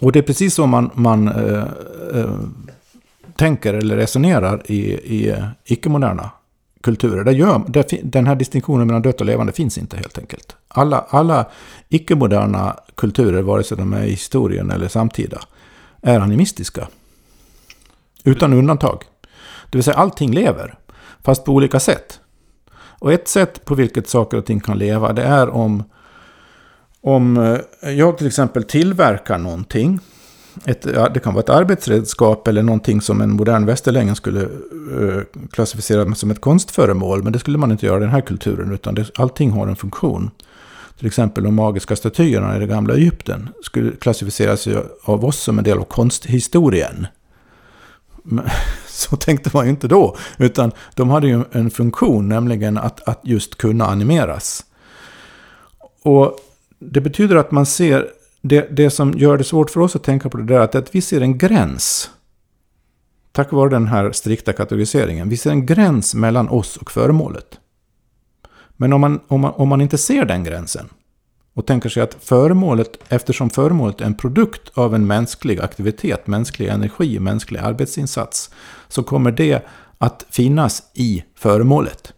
[0.00, 1.66] Och det är precis så man, man äh,
[2.14, 2.40] äh,
[3.36, 6.30] tänker eller resonerar i, i icke-moderna
[6.82, 7.24] kulturer.
[7.24, 10.56] Där gör, där, den här distinktionen mellan dött och levande finns inte helt enkelt.
[10.68, 11.46] Alla, alla
[11.88, 15.40] icke-moderna kulturer, vare sig de är i historien eller samtida,
[16.02, 16.88] är animistiska.
[18.24, 19.04] Utan undantag.
[19.70, 20.74] Det vill säga allting lever,
[21.22, 22.20] fast på olika sätt.
[22.74, 25.84] Och ett sätt på vilket saker och ting kan leva, det är om
[27.02, 27.36] om
[27.82, 30.00] eh, jag till exempel tillverkar någonting.
[30.64, 36.14] Ett, det kan vara ett arbetsredskap eller någonting som en modern västerlänning skulle eh, klassificera
[36.14, 37.22] som ett konstföremål.
[37.22, 39.76] Men det skulle man inte göra i den här kulturen, utan det, allting har en
[39.76, 40.30] funktion.
[40.98, 44.68] Till exempel de magiska statyerna i det gamla Egypten skulle klassificeras
[45.04, 47.06] av oss som en del av konsthistorien.
[48.22, 48.44] Men,
[48.88, 53.20] så tänkte man ju inte då, utan de hade ju en funktion, nämligen att, att
[53.22, 54.64] just kunna animeras.
[56.02, 56.38] Och
[56.78, 58.06] det betyder att man ser,
[58.42, 60.94] det, det som gör det svårt för oss att tänka på det där, att, att
[60.94, 62.10] vi ser en gräns.
[63.32, 65.28] Tack vare den här strikta kategoriseringen.
[65.28, 67.58] Vi ser en gräns mellan oss och föremålet.
[68.76, 70.88] Men om man, om man, om man inte ser den gränsen
[71.54, 76.68] och tänker sig att föremålet, eftersom föremålet är en produkt av en mänsklig aktivitet, mänsklig
[76.68, 78.50] energi, mänsklig arbetsinsats,
[78.88, 79.66] så kommer det
[79.98, 82.12] att finnas i föremålet.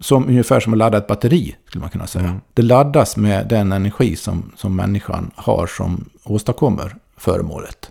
[0.00, 2.24] Som, ungefär som att ladda ett batteri, skulle man kunna säga.
[2.24, 2.40] Mm.
[2.54, 7.90] Det laddas med den energi som, som människan har som åstadkommer föremålet.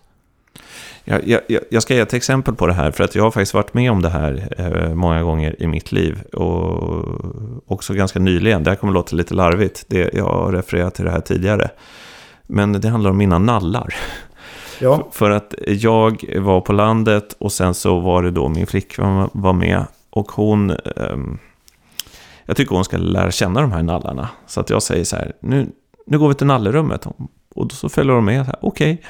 [1.04, 3.54] Jag, jag, jag, ska ge ett exempel på det här, för att jag har faktiskt
[3.54, 6.22] varit med om det här eh, många gånger i mitt liv.
[6.34, 11.06] Och också ganska nyligen, det här kommer låta lite larvigt, det, jag har refererat till
[11.06, 11.70] det här tidigare.
[12.48, 13.96] Men det handlar om mina nallar.
[14.80, 15.08] Ja.
[15.12, 19.54] För att jag var på landet och sen så var det då min flickvän var
[19.54, 19.86] med.
[20.10, 20.70] Och hon...
[20.70, 21.18] Eh,
[22.46, 24.30] jag tycker hon ska lära känna de här nallarna.
[24.48, 25.68] Så att jag säger så här, nu,
[26.08, 27.08] nu går vi till nallerummet.
[27.56, 28.94] Och så följer hon med, okej.
[28.94, 29.06] Okay.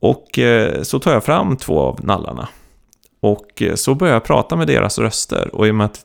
[0.00, 2.48] Och eh, så tar jag fram två av nallarna.
[3.20, 5.54] Och eh, så börjar jag prata med deras röster.
[5.54, 6.00] Och i och med att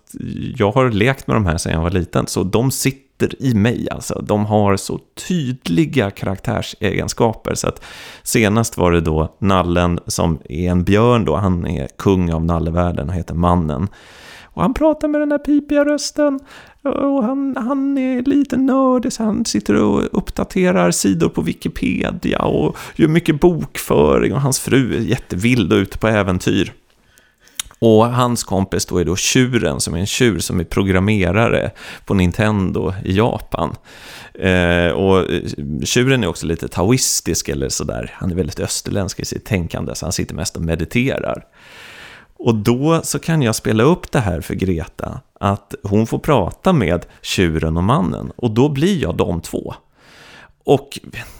[0.58, 3.54] jag har lekt med de här sedan jag var liten, så de sitter sitter i
[3.54, 4.22] mig alltså.
[4.22, 7.56] De har så tydliga karaktärsegenskaper.
[7.56, 7.82] Så att
[8.24, 11.36] senast var det då Nallen som är en björn då.
[11.36, 13.88] Han är kung av nallevärlden och heter Mannen.
[14.54, 16.40] Och han pratar med den här pipiga rösten.
[16.84, 22.78] Och han, han är lite nördig, så han sitter och uppdaterar sidor på Wikipedia och
[22.96, 24.34] gör mycket bokföring.
[24.34, 26.74] Och hans fru är jättevild och ute på äventyr.
[27.80, 31.72] Och hans kompis då är då tjuren, som är en tjur som är programmerare
[32.06, 33.76] på Nintendo i Japan.
[34.34, 35.42] Eh, och eh,
[35.84, 38.12] tjuren är också lite taoistisk eller sådär.
[38.14, 41.44] Han är väldigt österländsk i sitt tänkande, så han sitter mest och mediterar.
[42.44, 46.74] Och då så kan jag spela upp det här för Greta, att hon får prata
[46.74, 48.32] med tjuren och mannen.
[48.36, 49.74] Och då blir jag de två.
[50.64, 51.00] Och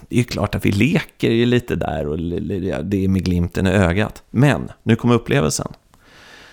[0.10, 2.20] det är ju klart att vi leker ju lite där och
[2.84, 4.24] det är med glimten i ögat.
[4.30, 5.72] Men nu kommer upplevelsen.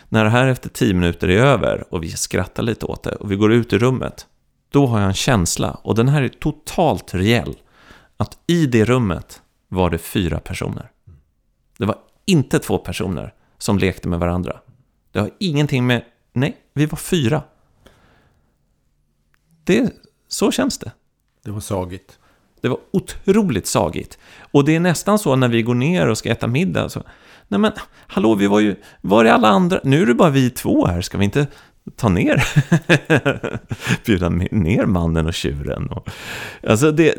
[0.08, 3.32] När det här efter tio minuter är över och vi skrattar lite åt det och
[3.32, 4.26] vi går ut i rummet,
[4.70, 7.54] då har jag en känsla, och den här är totalt reell,
[8.16, 10.90] att i det rummet var det fyra personer.
[11.78, 14.60] Det var inte två personer som lekte med varandra.
[15.12, 16.04] Det har ingenting med...
[16.32, 17.42] Nej, vi var fyra.
[19.64, 19.92] Det,
[20.28, 20.92] så känns det.
[21.44, 22.18] Det var sagigt.
[22.60, 24.18] Det var otroligt sagigt.
[24.52, 26.88] Och det är nästan så när vi går ner och ska äta middag.
[26.88, 27.02] Så,
[27.48, 27.72] Nej men,
[28.06, 28.76] hallå, vi var ju...
[29.00, 29.80] Var är alla andra?
[29.84, 31.46] Nu är det bara vi två här, ska vi inte
[31.96, 32.44] ta ner?
[34.04, 35.86] Bjuda ner mannen och tjuren.
[35.86, 36.08] Och,
[36.68, 37.14] alltså det,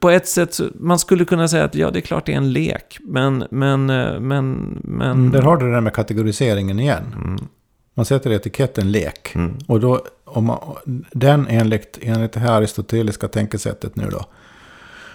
[0.00, 2.52] på ett sätt, man skulle kunna säga att ja, det är klart det är en
[2.52, 2.98] lek.
[3.00, 5.10] Men, men, men, men...
[5.10, 7.14] Mm, där har du det där med kategoriseringen igen.
[7.16, 7.38] Mm.
[7.94, 9.34] Man sätter etiketten lek.
[9.34, 9.58] Mm.
[9.66, 10.58] Och då, om man,
[11.12, 14.24] den enligt, enligt det här aristoteliska tänkesättet nu då.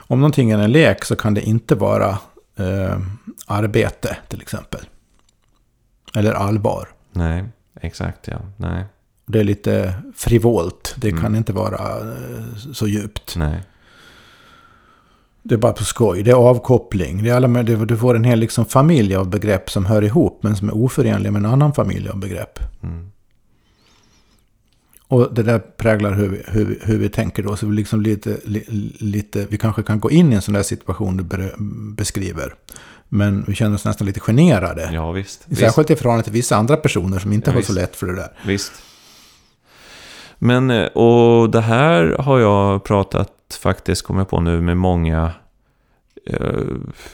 [0.07, 2.09] Om någonting är en lek så kan det inte vara
[2.57, 2.99] eh,
[3.47, 4.81] arbete till exempel.
[6.15, 6.87] Eller allvar.
[7.11, 7.43] Nej,
[7.83, 8.41] exakt ja.
[8.57, 8.85] Nej.
[9.25, 10.95] Det är lite frivolt.
[10.97, 11.21] Det mm.
[11.21, 13.35] kan inte vara eh, så djupt.
[13.35, 13.63] Nej.
[15.43, 16.23] Det är bara på skoj.
[16.23, 17.23] Det är avkoppling.
[17.23, 20.43] Det är alla, du får en hel liksom familj av begrepp som hör ihop.
[20.43, 22.59] Men som är oförenliga med en annan familj av begrepp.
[22.83, 23.11] Mm.
[25.07, 27.55] Och det där präglar hur vi, hur, hur vi tänker då.
[27.55, 28.37] Så vi, liksom lite,
[28.99, 31.53] lite, vi kanske kan gå in i en sån där situation du
[31.95, 32.55] beskriver.
[33.15, 34.89] Men vi känner oss nästan lite generade.
[34.93, 35.57] Ja, visst.
[35.57, 37.67] Särskilt i förhållande till vissa andra personer som inte ja, har visst.
[37.67, 38.31] så lätt för det där.
[38.45, 38.71] Visst.
[40.37, 45.31] Men, eh, och det här har jag pratat faktiskt, kommer jag på nu, med många
[46.25, 46.63] eh,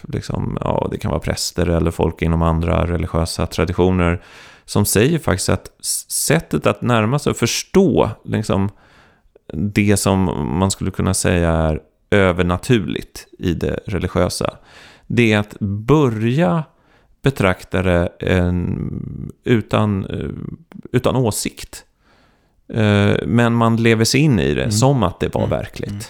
[0.02, 4.24] liksom, ja, det kan vara präster eller folk inom andra religiösa traditioner
[4.66, 5.72] som säger faktiskt att
[6.10, 8.70] sättet att närma sig och förstå liksom,
[9.54, 10.24] det som
[10.60, 11.80] man skulle kunna säga är
[12.12, 14.58] övernaturligt i det religiösa,
[15.10, 16.63] det är att börja
[17.22, 18.10] betrakta det
[19.43, 20.30] utan, eh,
[20.91, 21.86] utan åsikt.
[22.74, 24.72] Eh, men man lever sig in i det mm.
[24.72, 25.50] som att det var mm.
[25.50, 25.89] verkligt.
[25.89, 26.04] Mm.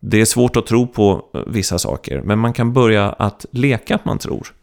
[0.00, 4.04] Det är svårt att tro på vissa saker, men man kan börja att leka att
[4.04, 4.54] man tror.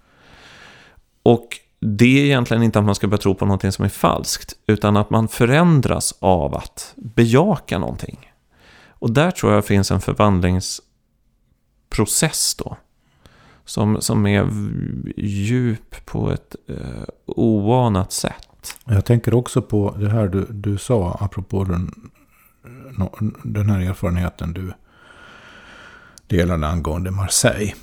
[1.24, 4.54] Och det är egentligen inte att man ska börja tro på någonting som är falskt,
[4.68, 8.32] utan att man förändras av att bejaka någonting.
[8.90, 12.78] Och där tror jag finns en förvandlingsprocess då.
[13.66, 14.50] Som, som är
[15.18, 18.76] djup på ett eh, oanat sätt.
[18.86, 22.12] Jag tänker också på det här du, du sa, apropå den,
[23.44, 24.74] den här erfarenheten du
[26.28, 27.74] delade angående Marseille.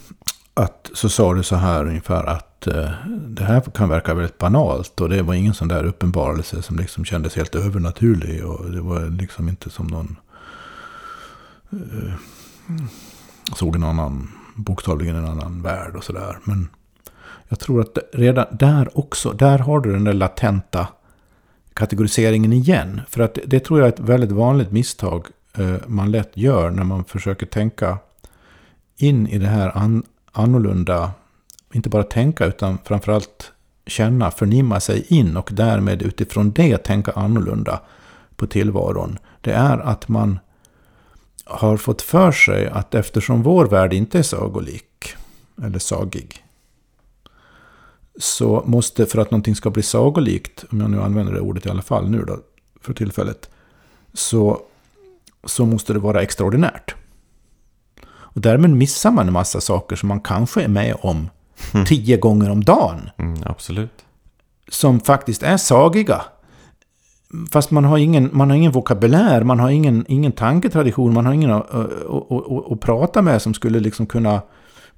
[0.55, 2.91] Att så sa du så här ungefär att eh,
[3.27, 5.01] det här kan verka väldigt banalt.
[5.01, 8.47] Och det var ingen sån där uppenbarelse som liksom kändes helt övernaturlig.
[8.47, 10.17] Och det var liksom inte som någon...
[11.73, 12.13] Eh,
[13.57, 14.29] såg en annan,
[14.61, 16.39] bokstavligen en annan värld och sådär.
[16.45, 16.69] Men
[17.49, 20.89] jag tror att redan där också, där har du den där latenta
[21.75, 23.01] kategoriseringen igen.
[23.09, 26.85] För att det tror jag är ett väldigt vanligt misstag eh, man lätt gör när
[26.85, 27.99] man försöker tänka
[28.97, 31.13] in i det här an, annorlunda
[31.73, 33.53] inte bara tänka utan framförallt
[33.87, 37.81] känna, förnimma sig in och därmed utifrån det tänka annorlunda
[38.37, 39.19] på tillvaron.
[39.41, 40.39] Det är att man
[41.51, 45.15] har fått för sig att eftersom vår värld inte är sagolik,
[45.63, 46.45] eller sagig,
[48.19, 51.71] så måste, för att någonting ska bli sagolikt, om jag nu använder det ordet i
[51.71, 52.39] alla fall nu då,
[52.81, 53.51] för tillfället,
[54.13, 54.61] så,
[55.45, 56.95] så måste det vara extraordinärt.
[58.11, 61.29] Och därmed missar man en massa saker som man kanske är med om
[61.75, 61.87] mm.
[61.87, 63.11] tio gånger om dagen.
[63.17, 64.05] Mm, absolut.
[64.69, 66.23] Som faktiskt är sagiga.
[67.51, 71.33] Fast man har ingen, man har ingen vokabulär, man har ingen, ingen tanketradition, man har
[71.33, 74.43] ingen att, att, att, att prata med som skulle liksom kunna...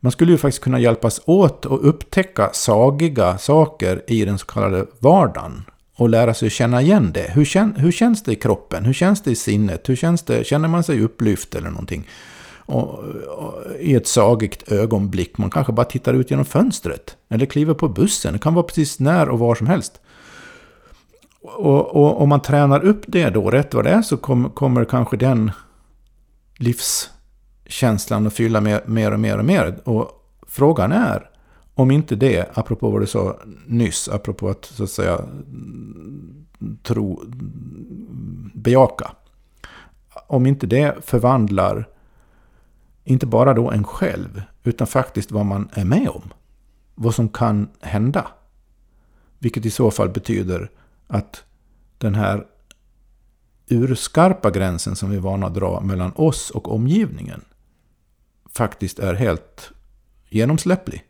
[0.00, 4.86] Man skulle ju faktiskt kunna hjälpas åt att upptäcka sagiga saker i den så kallade
[4.98, 5.64] vardagen.
[5.96, 7.30] och lära sig känna igen det.
[7.32, 8.84] Hur, kän, hur känns det i kroppen?
[8.84, 9.88] Hur känns det i sinnet?
[9.88, 10.46] Hur känns det?
[10.46, 12.08] Känner man sig upplyft eller någonting?
[12.56, 12.98] Och,
[13.38, 15.38] och, I ett sagigt ögonblick.
[15.38, 17.16] Man kanske bara tittar ut genom fönstret.
[17.28, 18.32] Eller kliver på bussen.
[18.32, 20.00] Det kan vara precis när och var som helst.
[21.44, 25.16] Och, om man tränar upp det då, rätt vad det är, så kom, kommer kanske
[25.16, 25.50] den
[26.56, 29.80] livskänslan att fylla mer, mer och mer och mer.
[29.84, 30.10] Och
[30.46, 31.30] frågan är
[31.74, 33.36] om inte det, apropå vad du sa
[33.66, 35.20] nyss, apropå att så att säga
[36.82, 37.22] tro,
[38.54, 39.12] bejaka.
[40.26, 41.88] Om inte det förvandlar,
[43.04, 46.22] inte bara då en själv, utan faktiskt vad man är med om.
[46.94, 48.26] Vad som kan hända.
[49.38, 50.70] Vilket i så fall betyder
[51.12, 51.44] att
[51.98, 52.46] den här
[53.66, 57.44] urskarpa gränsen som vi är vana att dra mellan oss och omgivningen
[58.50, 59.72] faktiskt är helt
[60.28, 61.04] genomsläpplig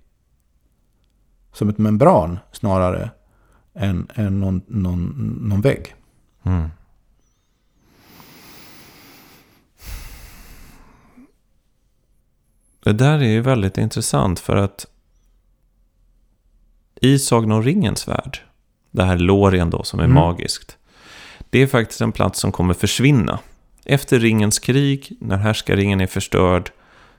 [1.52, 3.10] som ett membran snarare
[3.74, 5.94] än, än någon, någon, någon vägg.
[6.42, 6.68] Mm.
[12.84, 14.86] Det där är ju väldigt intressant för att
[16.94, 18.38] i Sagan om ringens värld,
[18.92, 20.14] det här Lorien då som är mm.
[20.14, 20.76] magiskt,
[21.50, 23.38] det är faktiskt en plats som kommer försvinna.
[23.84, 26.70] Efter ringens krig, när härskaringen är förstörd,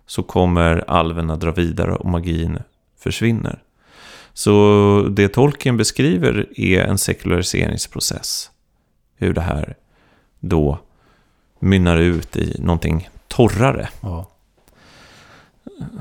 [0.05, 2.59] så kommer alverna dra vidare och magin
[2.99, 3.63] försvinner.
[4.33, 8.51] Så det Tolkien beskriver är en sekulariseringsprocess.
[9.15, 9.75] Hur det här
[10.39, 10.79] då
[11.59, 13.89] mynnar ut i någonting torrare.
[14.01, 14.29] Ja.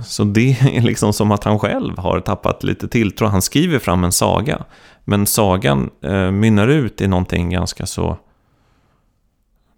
[0.06, 3.26] Så det är liksom som att han själv har tappat lite tilltro.
[3.26, 4.64] Han skriver fram en saga.
[5.04, 8.18] Men sagan eh, mynnar ut i någonting ganska så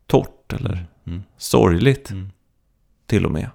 [0.06, 1.22] torrt eller mm.
[1.36, 2.10] sorgligt.
[2.10, 2.30] Mm.
[3.06, 3.50] Till och med.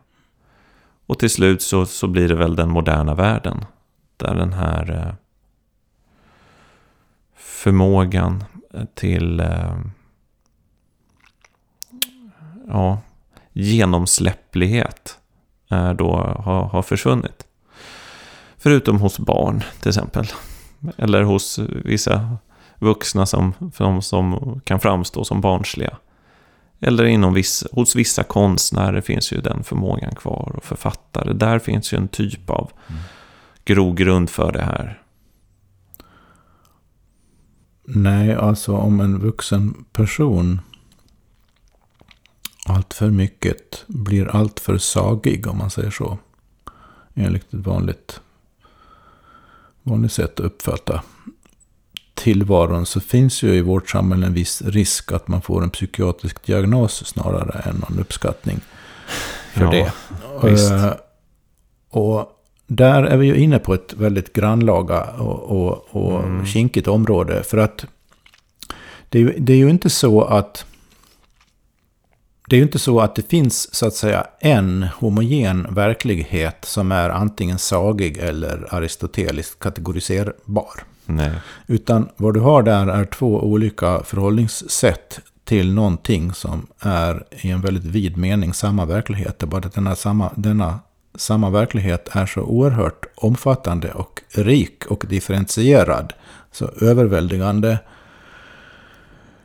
[1.06, 3.66] Och till slut så, så blir det väl den moderna världen
[4.18, 5.14] där den här eh,
[7.36, 8.44] förmågan
[8.94, 9.80] till eh,
[12.68, 13.02] ja,
[13.54, 15.20] genomsläpplighet
[15.70, 17.48] är då, har, har försvunnit.
[18.58, 20.28] Förutom hos barn till exempel.
[20.98, 22.38] Eller hos vissa
[22.80, 25.98] vuxna som, som, som kan framstå som barnsliga.
[26.82, 30.54] Eller inom viss, hos vissa konstnärer finns ju den förmågan kvar.
[30.58, 33.00] Och författare, där finns ju en typ av mm
[33.70, 35.02] grogrund för det här?
[37.84, 40.60] Nej, alltså om en vuxen person
[42.66, 46.18] allt för mycket blir allt för sagig om man säger så.
[47.14, 48.22] Enligt ett vanligt,
[49.90, 51.02] vanligt sätt att uppfatta
[52.14, 56.46] tillvaron så finns ju i vårt samhälle en viss risk att man får en psykiatrisk
[56.46, 58.60] diagnos snarare än någon uppskattning
[59.54, 59.94] för ja, det.
[60.50, 60.72] Visst.
[60.72, 60.92] Uh,
[61.90, 62.32] och
[62.68, 66.46] där är vi ju inne på ett väldigt grannlaga och, och, och mm.
[66.46, 67.44] kinkigt område.
[67.44, 67.86] För att
[69.10, 70.66] det är, det är ju inte så att
[72.50, 76.92] det är ju inte så att det finns så att säga en homogen verklighet som
[76.92, 80.84] är antingen sagig eller aristoteliskt kategoriserbar.
[81.06, 81.32] Nej.
[81.68, 87.62] Utan vad du har där är två olika förhållningssätt till någonting som är i en
[87.62, 89.40] väldigt vid mening samma verklighet.
[89.40, 90.80] Det är bara att denna, samma, denna
[91.16, 96.14] samma verklighet är så oerhört omfattande och rik och differentierad.
[96.52, 97.78] Så överväldigande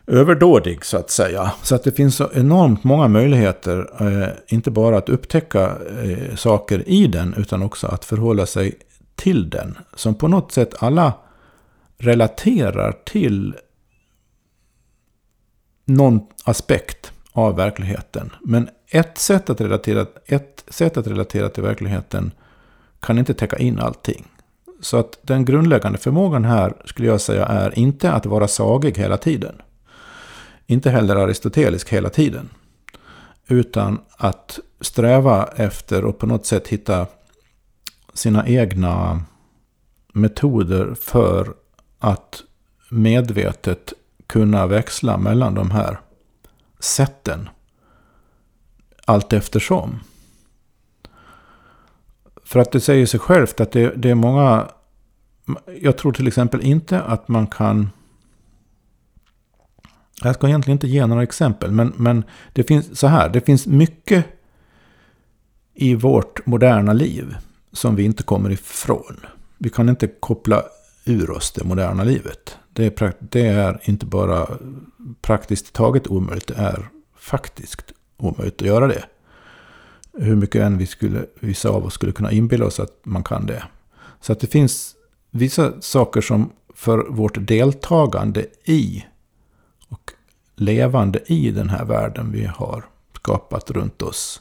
[0.07, 1.52] överdådig så att säga.
[1.62, 6.88] Så att det finns så enormt många möjligheter, eh, inte bara att upptäcka eh, saker
[6.88, 8.74] i den, utan också att förhålla sig
[9.14, 9.78] till den.
[9.94, 11.12] Som på något sätt alla
[11.98, 13.55] relaterar till
[15.84, 18.32] någon aspekt av verkligheten.
[18.40, 22.32] Men ett sätt, att relatera, ett sätt att relatera till verkligheten
[23.00, 24.24] kan inte täcka in allting.
[24.80, 29.16] Så att den grundläggande förmågan här skulle jag säga är inte att vara sagig hela
[29.16, 29.55] tiden.
[30.67, 32.49] Inte heller aristotelisk hela tiden.
[33.47, 37.07] Utan att sträva efter och på något sätt hitta
[38.12, 39.23] sina egna
[40.12, 41.55] metoder för
[41.99, 42.43] att
[42.91, 43.93] medvetet
[44.27, 46.01] kunna växla mellan de här
[46.79, 47.49] sätten
[49.05, 50.01] allt eftersom.
[52.45, 54.69] För att det säger sig självt att det, det är många...
[55.81, 57.91] Jag tror till exempel inte att man kan...
[60.29, 63.29] Jag ska egentligen inte ge några exempel, men, men det finns så här.
[63.29, 64.25] Det finns mycket
[65.75, 67.37] i vårt moderna liv
[67.72, 69.20] som vi inte kommer ifrån.
[69.59, 70.62] Vi kan inte koppla
[71.05, 72.59] ur oss det moderna livet.
[72.72, 74.49] Det är, det är inte bara
[75.22, 79.05] praktiskt taget omöjligt, det är faktiskt omöjligt att göra det.
[80.18, 83.47] Hur mycket än vi skulle, vissa av oss skulle kunna inbilla oss att man kan
[83.47, 83.64] det.
[84.20, 84.95] Så att det finns
[85.31, 89.05] vissa saker som för vårt deltagande i
[90.55, 92.84] levande i den här världen vi har
[93.14, 94.40] skapat runt oss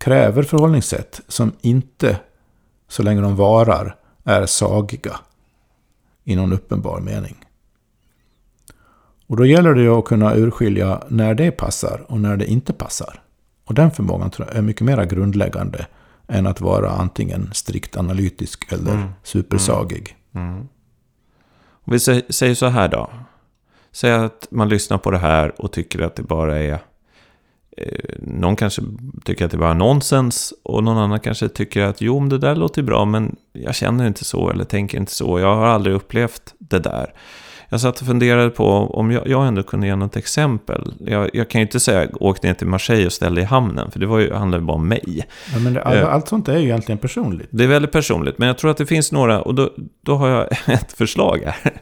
[0.00, 2.20] kräver förhållningssätt som inte,
[2.88, 5.20] så länge de varar, är sagiga
[6.24, 7.36] i någon uppenbar mening.
[9.26, 12.72] Och då gäller det ju att kunna urskilja när det passar och när det inte
[12.72, 13.22] passar.
[13.64, 15.86] Och den förmågan tror jag är mycket mer grundläggande
[16.28, 19.08] än att vara antingen strikt analytisk eller mm.
[19.22, 20.16] supersagig.
[20.32, 20.48] Mm.
[20.48, 20.68] Mm.
[21.70, 23.10] Om vi säger så här då.
[23.92, 26.78] Säg att man lyssnar på det här och tycker att det bara är...
[27.76, 28.82] Eh, någon kanske
[29.24, 32.38] tycker att det bara är nonsens och någon annan kanske tycker att jo, men det
[32.38, 35.40] där låter bra, men jag känner inte så eller tänker inte så.
[35.40, 37.12] Jag har aldrig upplevt det där.
[37.72, 40.92] Jag satt och funderade på om jag, jag ändå kunde ge något exempel.
[41.06, 43.90] Jag, jag kan ju inte säga åk ner till Marseille och ställ dig i hamnen,
[43.90, 45.26] för det var ju, handlade bara om mig.
[45.52, 47.48] Ja, men det, all, allt sånt är ju egentligen personligt.
[47.50, 49.70] Det är väldigt personligt, men jag tror att det finns några, och då,
[50.00, 51.72] då har jag ett förslag här.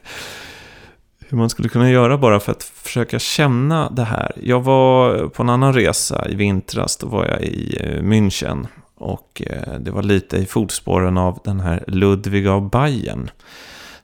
[1.30, 4.32] Hur man skulle kunna göra bara för att försöka känna det här.
[4.42, 8.66] Jag var på en annan resa i vintras, då var jag i eh, München.
[8.94, 13.30] Och eh, det var lite i fotspåren av den här Ludwig av Bayern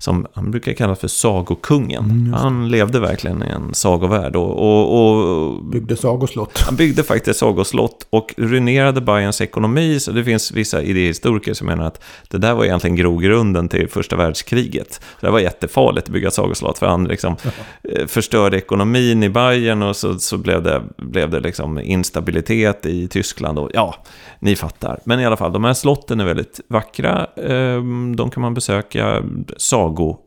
[0.05, 2.05] som han brukar kallas för sagokungen.
[2.05, 4.36] Mm, han levde verkligen i en sagovärld.
[4.36, 6.59] Och, och, och, byggde sagoslott.
[6.66, 10.00] Han byggde faktiskt sagoslott och ruinerade Bayerns ekonomi.
[10.00, 14.16] Så det finns vissa idéhistoriker som menar att det där var egentligen grogrunden till första
[14.16, 15.00] världskriget.
[15.20, 17.36] Det var jättefarligt att bygga sagoslott för han liksom
[17.82, 23.09] eh, förstörde ekonomin i Bayern och så, så blev det, blev det liksom instabilitet i
[23.09, 23.59] Tyskland.
[23.59, 23.94] Och, ja,
[24.38, 25.00] ni fattar.
[25.05, 27.26] Men i alla fall, de här slotten är väldigt vackra.
[27.36, 29.22] Ehm, de kan man besöka.
[29.95, 30.18] Sago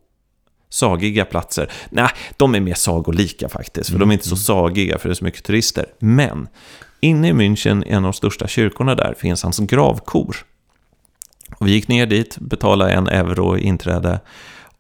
[0.70, 1.72] sagiga platser.
[1.90, 4.00] Nej, de är mer sagolika faktiskt, för mm.
[4.00, 4.38] de är inte så mm.
[4.38, 5.86] sagiga för det är så mycket turister.
[6.00, 6.48] Men
[7.00, 10.38] inne i München, en av de största kyrkorna där, finns hans gravkor.
[11.60, 14.20] Och vi gick ner dit, betalade en euro i inträde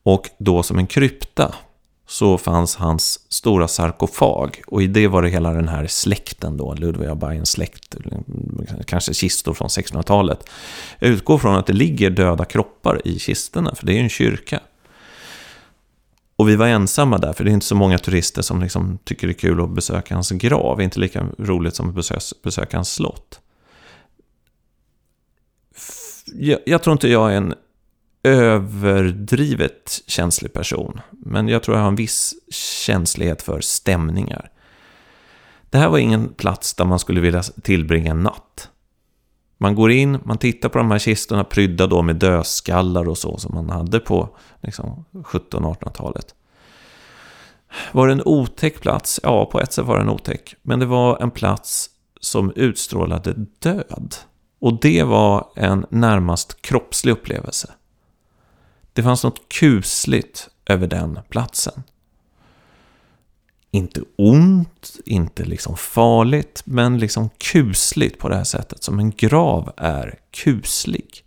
[0.03, 1.55] och då som en krypta
[2.07, 4.61] så fanns hans stora sarkofag.
[4.67, 7.95] Och i det var det hela den här släkten då, Ludvig av Bayerns släkt,
[8.85, 10.49] kanske kistor från 1600-talet.
[10.99, 14.09] Jag utgår från att det ligger döda kroppar i kistorna, för det är ju en
[14.09, 14.59] kyrka.
[16.37, 19.27] Och vi var ensamma där, för det är inte så många turister som liksom tycker
[19.27, 20.77] det är kul att besöka hans grav.
[20.77, 23.39] Det är inte lika roligt som att besöka, besöka hans slott.
[26.25, 27.53] Jag, jag tror inte jag är en
[28.23, 30.99] överdrivet känslig person.
[31.11, 32.33] Men jag tror jag har en viss
[32.85, 34.51] känslighet för stämningar.
[35.69, 38.69] Det här var ingen plats där man skulle vilja tillbringa en natt.
[39.57, 43.37] Man går in, man tittar på de här kistorna prydda då med dödskallar och så
[43.37, 44.29] som man hade på
[44.61, 46.35] liksom, 1700-1800-talet.
[47.91, 49.19] Var det en otäck plats?
[49.23, 50.55] Ja, på ett sätt var den otäck.
[50.61, 51.89] Men det var en plats
[52.19, 54.15] som utstrålade död.
[54.59, 57.73] Och det var en närmast kroppslig upplevelse.
[58.93, 61.83] Det fanns något kusligt över den platsen.
[63.71, 68.83] Inte ont, inte liksom farligt, men liksom kusligt på det här sättet.
[68.83, 71.23] Som en grav är kuslig.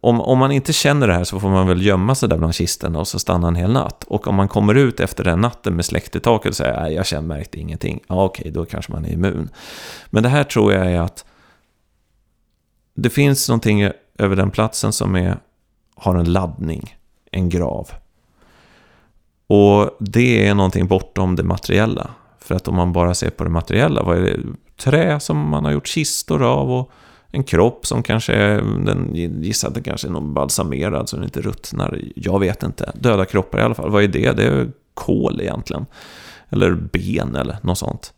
[0.00, 2.54] Om, om man inte känner det här så får man väl gömma sig där bland
[2.54, 4.04] kistorna och så stanna en hel natt.
[4.04, 6.92] Och om man kommer ut efter den natten med släkt i taket och säger att
[6.92, 8.00] jag känner, märkte ingenting.
[8.08, 9.48] Ja, okej, då kanske man är immun.
[10.10, 11.24] Men det här tror jag är att
[12.94, 15.38] det finns någonting över den platsen som är
[15.94, 16.96] har en laddning,
[17.30, 17.90] en grav.
[19.48, 22.10] Och det är någonting bortom det materiella.
[22.38, 24.38] För att om man bara ser på det materiella, vad är det?
[24.76, 26.90] Trä som man har gjort kistor av och
[27.30, 32.00] en kropp som kanske är, den gissade kanske är någon balsamerad så den inte ruttnar.
[32.16, 32.92] Jag vet inte.
[32.94, 33.90] Döda kroppar i alla fall.
[33.90, 34.32] Vad är det?
[34.32, 35.86] Det är kol egentligen.
[36.48, 38.12] Eller ben eller något sånt.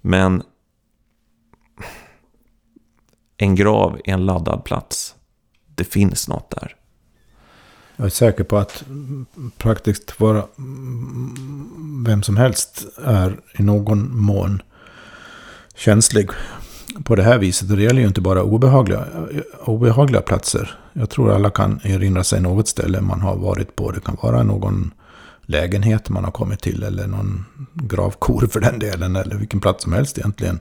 [0.00, 0.42] Men
[3.36, 5.14] en grav är en laddad plats.
[5.74, 6.76] Det finns något där.
[8.02, 8.84] Jag är säker på att
[9.58, 10.46] praktiskt vara
[12.06, 14.62] vem som helst är i någon mån
[15.74, 16.30] känslig
[17.04, 17.70] på det här viset.
[17.70, 19.04] Och det gäller ju inte bara obehagliga,
[19.64, 20.78] obehagliga platser.
[20.92, 23.90] Jag tror alla kan erinra sig något ställe man har varit på.
[23.90, 24.90] Det kan vara någon
[25.42, 29.16] lägenhet man har kommit till eller någon gravkor för den delen.
[29.16, 30.56] Eller vilken plats som helst egentligen.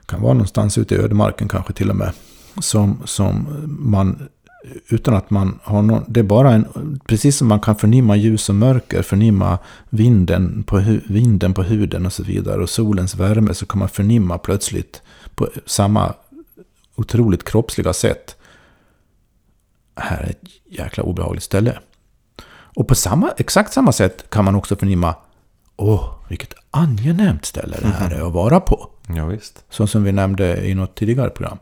[0.00, 2.12] Det kan vara någonstans ute i ödemarken kanske till och med.
[2.60, 3.46] Som, som
[3.78, 4.28] man
[4.88, 8.48] utan att man har någon, det är bara en, precis som man kan förnimma ljus
[8.48, 9.58] och mörker, förnimma
[9.90, 13.88] vinden på, hu, vinden på huden och så vidare, och solens värme, så kan man
[13.88, 15.02] förnimma plötsligt
[15.34, 16.14] på samma
[16.94, 18.36] otroligt kroppsliga sätt.
[19.96, 21.78] Här är ett jäkla obehagligt ställe.
[22.76, 25.14] Och på samma, exakt samma sätt kan man också förnimma,
[25.76, 28.88] åh, vilket angenämt ställe det här är att vara på.
[29.16, 29.64] Ja, visst.
[29.70, 31.58] Så som vi nämnde i något tidigare program.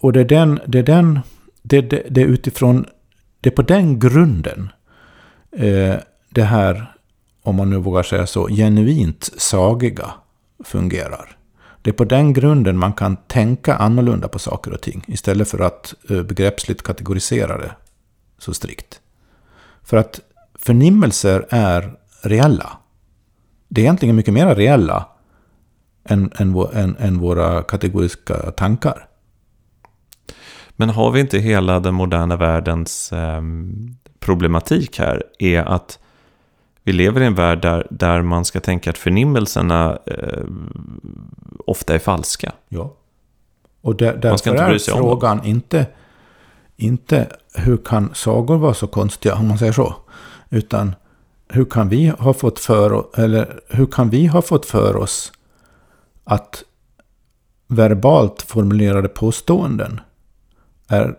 [0.00, 1.20] Och det är den, det är den
[1.62, 2.86] det, det, det är utifrån
[3.40, 4.70] det är på den grunden
[5.52, 5.96] eh,
[6.28, 6.94] det här,
[7.42, 10.14] om man nu vågar säga så, genuint sagiga
[10.64, 11.36] fungerar.
[11.82, 15.04] Det är på den grunden man kan tänka annorlunda på saker och ting.
[15.06, 17.72] Istället för att eh, begreppsligt kategorisera det
[18.38, 19.00] så strikt.
[19.82, 20.20] För att
[20.54, 22.78] förnimmelser är reella.
[23.68, 25.08] Det är egentligen mycket mer reella
[26.04, 29.08] än, än, än, än våra kategoriska tankar.
[30.82, 33.42] Men har vi inte hela den moderna världens eh,
[34.20, 35.22] problematik här?
[35.38, 35.98] Är att
[36.82, 40.44] vi lever i en värld där, där man ska tänka att förnimmelserna eh,
[41.66, 42.52] ofta är falska.
[42.68, 42.94] Ja.
[43.80, 45.86] Och där, därför är frågan inte,
[46.76, 49.94] inte hur kan sagor vara så konstiga, om man säger så.
[50.50, 50.94] Utan
[51.48, 55.32] hur kan vi ha fått för, eller hur kan vi ha fått för oss
[56.24, 56.64] att
[57.68, 60.00] verbalt formulerade påståenden
[60.92, 61.14] är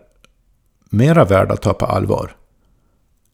[0.90, 2.36] mera värda att ta på allvar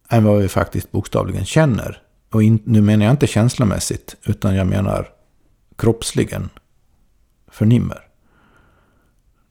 [0.09, 2.03] än vad vi faktiskt bokstavligen känner.
[2.33, 5.09] Och in, nu menar jag inte känslomässigt, utan jag menar
[5.77, 6.49] kroppsligen
[7.51, 8.01] förnimmer.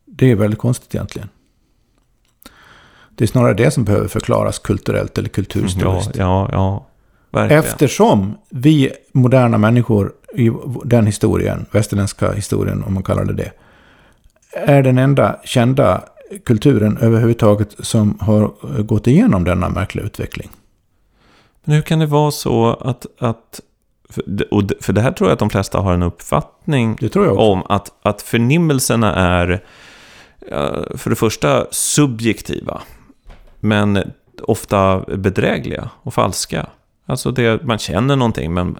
[0.05, 1.29] Det är väldigt konstigt egentligen.
[3.15, 6.15] Det är snarare det som behöver förklaras kulturellt eller kulturhistoriskt.
[6.15, 6.85] Ja, ja, ja.
[7.31, 7.63] Verkligen.
[7.63, 10.51] Eftersom vi moderna människor i
[10.85, 13.51] den historien, västerländska historien om man kallar det det,
[14.53, 16.03] är den enda kända
[16.45, 18.53] kulturen överhuvudtaget som har
[18.83, 20.49] gått igenom denna märkliga utveckling.
[21.63, 23.61] Men hur kan det vara så att, att
[24.81, 29.15] för det här tror jag att de flesta har en uppfattning om att, att förnimmelserna
[29.15, 29.63] är
[30.97, 32.81] för det första subjektiva,
[33.59, 34.11] men
[34.41, 36.67] ofta bedrägliga och falska.
[37.05, 38.77] Alltså det, man känner någonting, men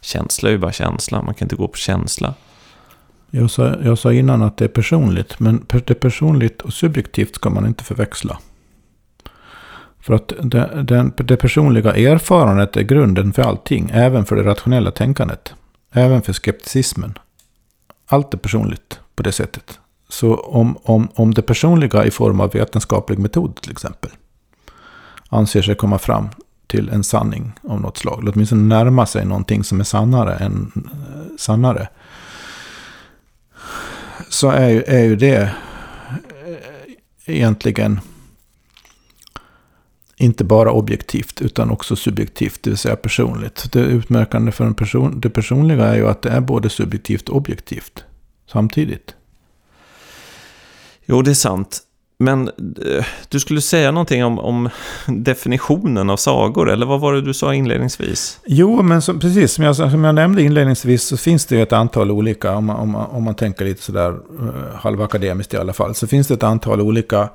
[0.00, 1.22] känsla är ju bara känsla.
[1.22, 2.34] Man kan inte gå på känsla.
[3.34, 7.50] Jag sa, jag sa innan att det är personligt, men det personligt och subjektivt ska
[7.50, 8.38] man inte förväxla.
[10.00, 14.90] För att det, den, det personliga erfarandet är grunden för allting, även för det rationella
[14.90, 15.54] tänkandet.
[15.92, 17.18] Även för skepticismen.
[18.06, 19.78] Allt är personligt på det sättet.
[20.08, 24.10] Så om, om, om det personliga i form av vetenskaplig metod till exempel
[25.28, 26.28] anser sig komma fram
[26.66, 28.22] till en sanning av något slag.
[28.22, 31.88] Eller åtminstone närma sig någonting som är sannare än eh, sannare.
[34.32, 35.46] Så är ju, är ju det eh,
[37.26, 38.00] egentligen
[40.16, 43.72] inte bara objektivt utan också subjektivt, det vill säga personligt.
[43.72, 47.36] Det utmärkande för en person, det personliga är ju att det är både subjektivt och
[47.36, 48.04] objektivt
[48.52, 49.14] samtidigt.
[51.04, 51.80] Jo, det är sant.
[52.22, 54.68] Men eh, du skulle säga någonting om, om,
[55.06, 58.40] definitionen av sagor, eller vad var det du sa inledningsvis?
[58.46, 61.72] Jo, men som, precis som jag, som jag nämnde inledningsvis så finns det ju ett
[61.72, 65.72] antal olika, om man, om man, om man tänker lite sådär uh, halvakademiskt i alla
[65.72, 67.28] fall, så finns det ett antal olika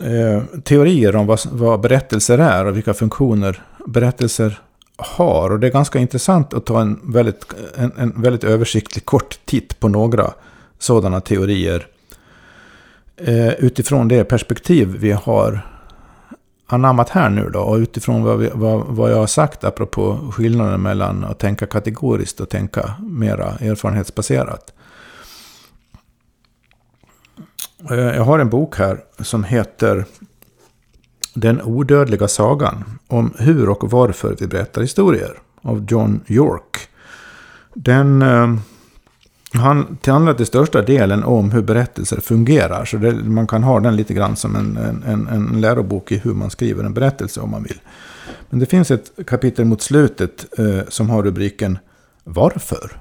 [0.00, 4.58] eh, teorier om vad, vad berättelser är och vilka funktioner berättelser
[4.96, 5.50] har.
[5.50, 7.44] Och det är ganska intressant att ta en väldigt,
[7.76, 10.32] en, en väldigt översiktlig kort titt på några
[10.78, 11.86] sådana teorier
[13.18, 15.60] eh, utifrån det perspektiv vi har
[16.66, 20.82] anammat här nu då och utifrån vad, vi, vad, vad jag har sagt apropå skillnaden
[20.82, 24.72] mellan att tänka kategoriskt och tänka mera erfarenhetsbaserat.
[27.90, 30.04] Eh, jag har en bok här som heter
[31.34, 36.88] Den odödliga sagan om hur och varför vi berättar historier av John York.
[37.74, 38.56] Den eh,
[39.52, 42.84] han, det handlar till största delen om hur berättelser fungerar.
[42.84, 44.76] Så det, man kan ha den lite grann som en,
[45.06, 47.80] en, en lärobok i hur man skriver en berättelse om man vill.
[48.50, 51.78] Men det finns ett kapitel mot slutet eh, som har rubriken
[52.24, 53.00] Varför?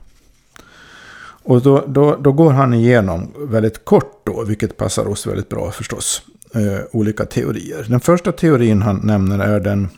[1.43, 5.71] Och då, då, då, går han igenom väldigt kort då, vilket passar oss väldigt bra
[5.71, 6.21] förstås,
[6.55, 7.85] eh, olika teorier.
[7.89, 9.89] Den första teorin han nämner är den,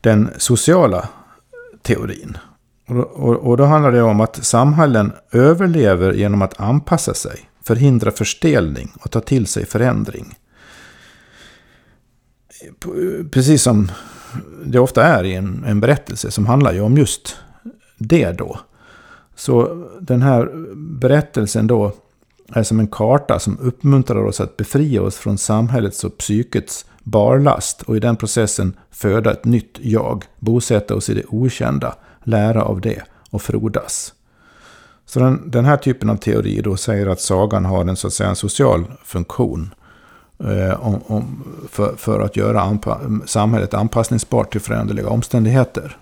[0.00, 1.08] den sociala
[1.82, 2.38] teorin.
[2.88, 8.92] Och, och, då handlar det om att samhällen överlever genom att anpassa sig, förhindra förstelning
[9.00, 10.34] och ta till sig förändring.
[13.30, 13.92] Precis som
[14.64, 17.36] det ofta är i en, en berättelse som handlar ju om just
[17.98, 18.60] det då.
[19.34, 21.92] Så den här berättelsen då
[22.52, 27.82] är som en karta som uppmuntrar oss att befria oss från samhällets och psykets barlast
[27.82, 31.94] och i den processen föda ett nytt jag, bosätta oss i det okända
[32.24, 34.14] lära av det och frodas.
[35.06, 38.12] Så den, den här typen av teori då säger att sagan har en, så att
[38.12, 39.74] säga, en social funktion.
[40.44, 45.96] Eh, om, om, för, för att göra anpa samhället anpassningsbart till föränderliga omständigheter.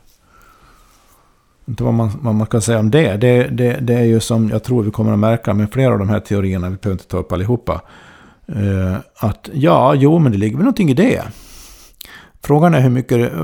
[1.68, 3.16] Inte vad man, vad man kan säga om det.
[3.16, 3.78] Det, det.
[3.80, 6.20] det är ju som jag tror vi kommer att märka med flera av de här
[6.20, 7.80] teorierna, vi behöver inte ta upp allihopa.
[8.46, 11.22] Eh, att ja, jo, men det ligger väl någonting i det.
[12.46, 13.32] Frågan är hur mycket...
[13.32, 13.38] eh,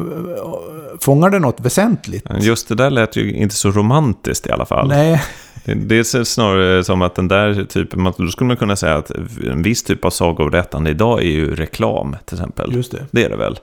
[1.01, 2.27] Fångar det något väsentligt?
[2.41, 4.89] Just det där lät ju inte så romantiskt i alla fall.
[4.89, 5.23] Nej,
[5.65, 9.11] Det, är snarare som att den där typen, då skulle man kunna säga att
[9.51, 12.75] en viss typ av sagoberättande idag är ju reklam till exempel.
[12.75, 13.07] just det.
[13.11, 13.59] Det är det väl?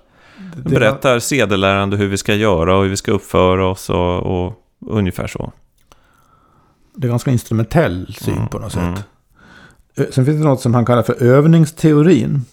[0.56, 4.54] det berättar sedelärande hur vi ska göra och hur vi ska uppföra oss och, och
[4.88, 5.52] ungefär så.
[6.96, 8.82] Det är ganska instrumentell syn Mm, på något sätt.
[8.82, 9.00] mm.
[9.98, 12.46] Ö, Sen finns det något som han kallar för övningsteorin.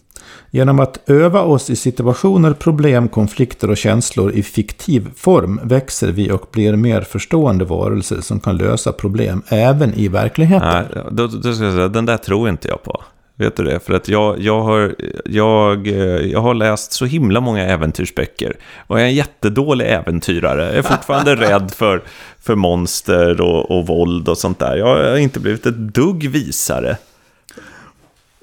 [0.51, 6.31] Genom att öva oss i situationer, problem, konflikter och känslor i fiktiv form växer vi
[6.31, 10.69] och blir mer förstående varelser som kan lösa problem även i verkligheten.
[10.69, 13.03] Nej, då, då ska jag säga, den där tror inte jag på.
[13.39, 13.81] Vet du det?
[13.81, 14.95] För att jag, jag, har,
[15.25, 15.95] jag, eh,
[16.33, 18.57] jag har läst så himla många äventyrsböcker.
[18.87, 20.65] Och jag är en jättedålig äventyrare.
[20.65, 22.03] Jag är fortfarande rädd för,
[22.41, 24.77] för monster och, och våld och sånt där.
[24.77, 26.97] Jag har inte blivit ett dugg visare.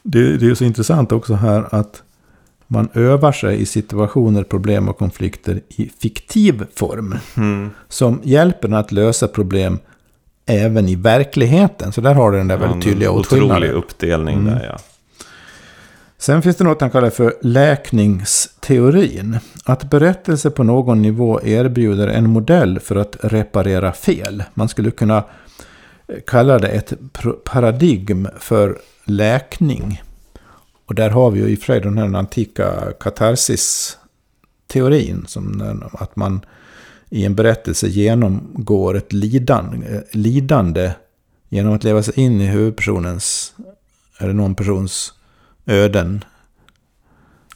[0.04, 2.04] Det, det är ju så intressant också här att
[2.68, 7.18] man övar sig i situationer, problem och konflikter i fiktiv form.
[7.38, 7.70] Mm.
[7.90, 9.80] Som hjälper en att lösa problem
[10.46, 11.92] även i verkligheten.
[11.92, 13.76] Så där har du den där väldigt tydliga En otrolig åtskillnaden.
[13.76, 14.54] uppdelning Mm.
[14.54, 14.78] där ja.
[16.18, 19.38] Sen finns det något han kallar för läkningsteorin.
[19.66, 24.44] Att berättelse på någon nivå erbjuder en modell för att reparera fel.
[24.54, 25.24] Man skulle kunna
[26.28, 26.94] kalla det ett
[27.44, 30.02] paradigm för läkning.
[30.86, 35.26] Och där har vi ju i och för sig den här antika katarsis-teorin.
[35.94, 36.46] Att man
[37.10, 40.92] i en berättelse genomgår ett lidan, lidande
[41.50, 43.54] genom att leva sig in i huvudpersonens,
[44.20, 45.14] eller någon persons
[45.66, 46.24] öden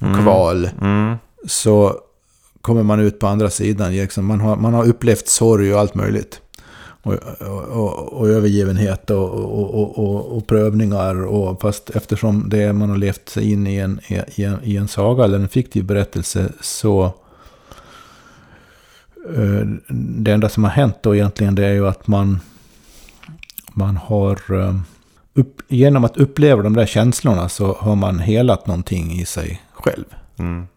[0.01, 0.23] Mm.
[0.23, 0.69] kval.
[0.81, 1.15] Mm.
[1.45, 1.99] Så
[2.61, 3.91] kommer man ut på andra sidan.
[3.91, 6.41] Liksom man, har, man har upplevt sorg och allt möjligt.
[7.07, 7.47] Och,
[7.77, 11.25] och, och, övergivenhet och, och, och, och, och prövningar.
[11.25, 13.99] Och, fast eftersom det man har levt sig in i en,
[14.35, 17.03] i, en, i en saga eller en fiktiv berättelse så...
[19.35, 22.39] eh, Det enda som har hänt då egentligen det är ju att man,
[23.73, 24.61] man har...
[24.61, 24.75] Eh,
[25.33, 30.05] upp, genom att uppleva de där känslorna så har man helat någonting i sig själv.
[30.37, 30.67] Mm.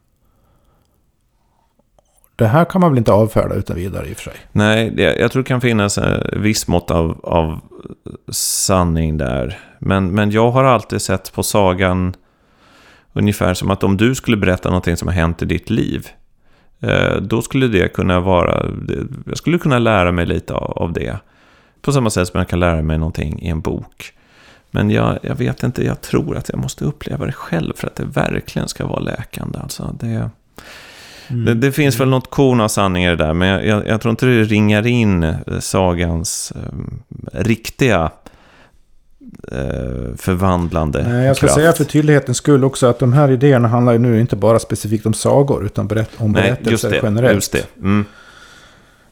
[2.41, 4.32] Det här kan man väl inte avfärda utan vidare i och för sig.
[4.53, 7.61] Nej, det, jag tror det kan finnas en viss mått av, av
[8.32, 9.59] sanning där.
[9.78, 12.14] Men, men jag har alltid sett på sagan
[13.12, 16.09] ungefär som att om du skulle berätta någonting som har hänt i ditt liv.
[16.80, 18.66] Eh, då skulle det kunna vara,
[19.26, 21.16] jag skulle kunna lära mig lite av, av det.
[21.82, 24.12] På samma sätt som jag kan lära mig någonting i en bok.
[24.70, 27.97] Men jag, jag vet inte, jag tror att jag måste uppleva det själv för att
[27.97, 29.59] det verkligen ska vara läkande.
[29.59, 30.30] Alltså det,
[31.31, 34.01] det, det finns väl något korn av sanning i det där, men jag, jag, jag
[34.01, 36.62] tror inte det ringar in eh, sagans eh,
[37.33, 38.11] riktiga
[39.53, 41.55] eh, förvandlande Nej, jag ska kraft.
[41.59, 45.07] säga för tydlighetens skull också att de här idéerna handlar ju nu inte bara specifikt
[45.07, 47.07] om sagor utan berätt, om Nej, berättelser just det.
[47.07, 47.35] generellt.
[47.35, 47.64] Just det.
[47.78, 48.05] Mm,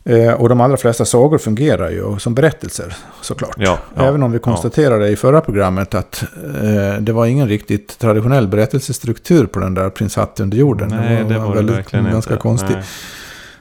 [0.08, 3.54] Eh, och de allra flesta sagor fungerar ju som berättelser såklart.
[3.58, 6.22] ja, ja, Även om vi konstaterade i förra programmet att
[6.62, 10.88] eh, det var ingen riktigt traditionell berättelsestruktur på den där Prins Hatt under jorden.
[10.88, 12.42] Nej, det var det väldigt, verkligen ganska inte.
[12.42, 12.76] konstigt.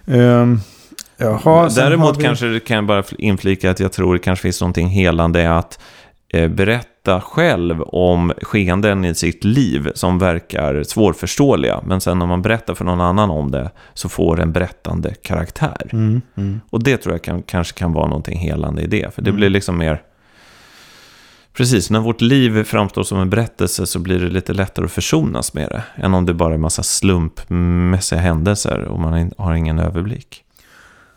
[0.06, 0.20] Nej.
[0.20, 0.60] Ehm,
[1.18, 4.88] jaha, Däremot vi- kanske kan jag bara inflika att jag tror det kanske finns någonting
[4.88, 5.80] helande att
[6.34, 6.88] eh, berätta
[7.22, 11.82] själv om skeenden i sitt liv som verkar svårförståeliga.
[11.86, 15.14] Men sen när man berättar för någon annan om det så får det en berättande
[15.22, 15.89] karaktär.
[15.93, 16.62] Mm, mm.
[16.70, 19.14] Och det tror jag kan, kanske kan vara någonting helande i det.
[19.16, 19.38] För det Mm.
[19.39, 20.01] blir liksom mer...
[21.53, 25.53] Precis, när vårt liv framstår som en berättelse så blir det lite lättare att försonas
[25.53, 25.84] med det.
[26.03, 30.43] Än om det bara är en massa slumpmässiga händelser och man har ingen överblick.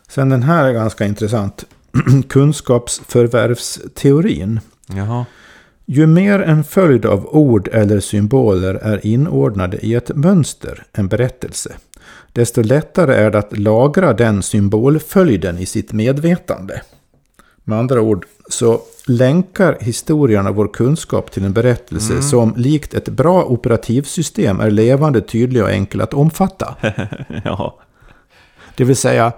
[0.07, 1.65] Sen den här är ganska intressant.
[2.29, 4.59] Kunskapsförvärvsteorin.
[4.87, 5.25] Jaha.
[5.85, 11.73] Ju mer en följd av ord eller symboler är inordnade i ett mönster, en berättelse,
[12.33, 16.81] desto lättare är det att lagra den symbolföljden i sitt medvetande.
[17.63, 23.43] Med andra ord så länkar historierna vår kunskap till en berättelse som likt ett bra
[23.43, 26.75] operativsystem är levande, tydlig och enkel att omfatta.
[27.43, 27.79] ja.
[28.75, 29.31] Det vill säga,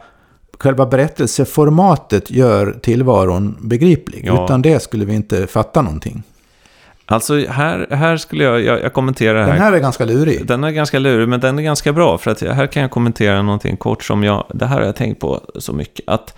[0.60, 4.24] själva berättelseformatet gör tillvaron begriplig.
[4.26, 4.46] Ja.
[4.46, 6.24] Utan det skulle vi inte fatta någonting.
[7.06, 9.52] Alltså här, här skulle jag, jag, jag kommenterar det här.
[9.52, 10.48] Den här är ganska lurig.
[10.48, 12.18] Den är ganska lurig, men den är ganska bra.
[12.18, 14.46] För att här kan jag kommentera någonting kort som jag...
[14.54, 16.10] Det här har jag tänkt på så mycket.
[16.10, 16.36] Att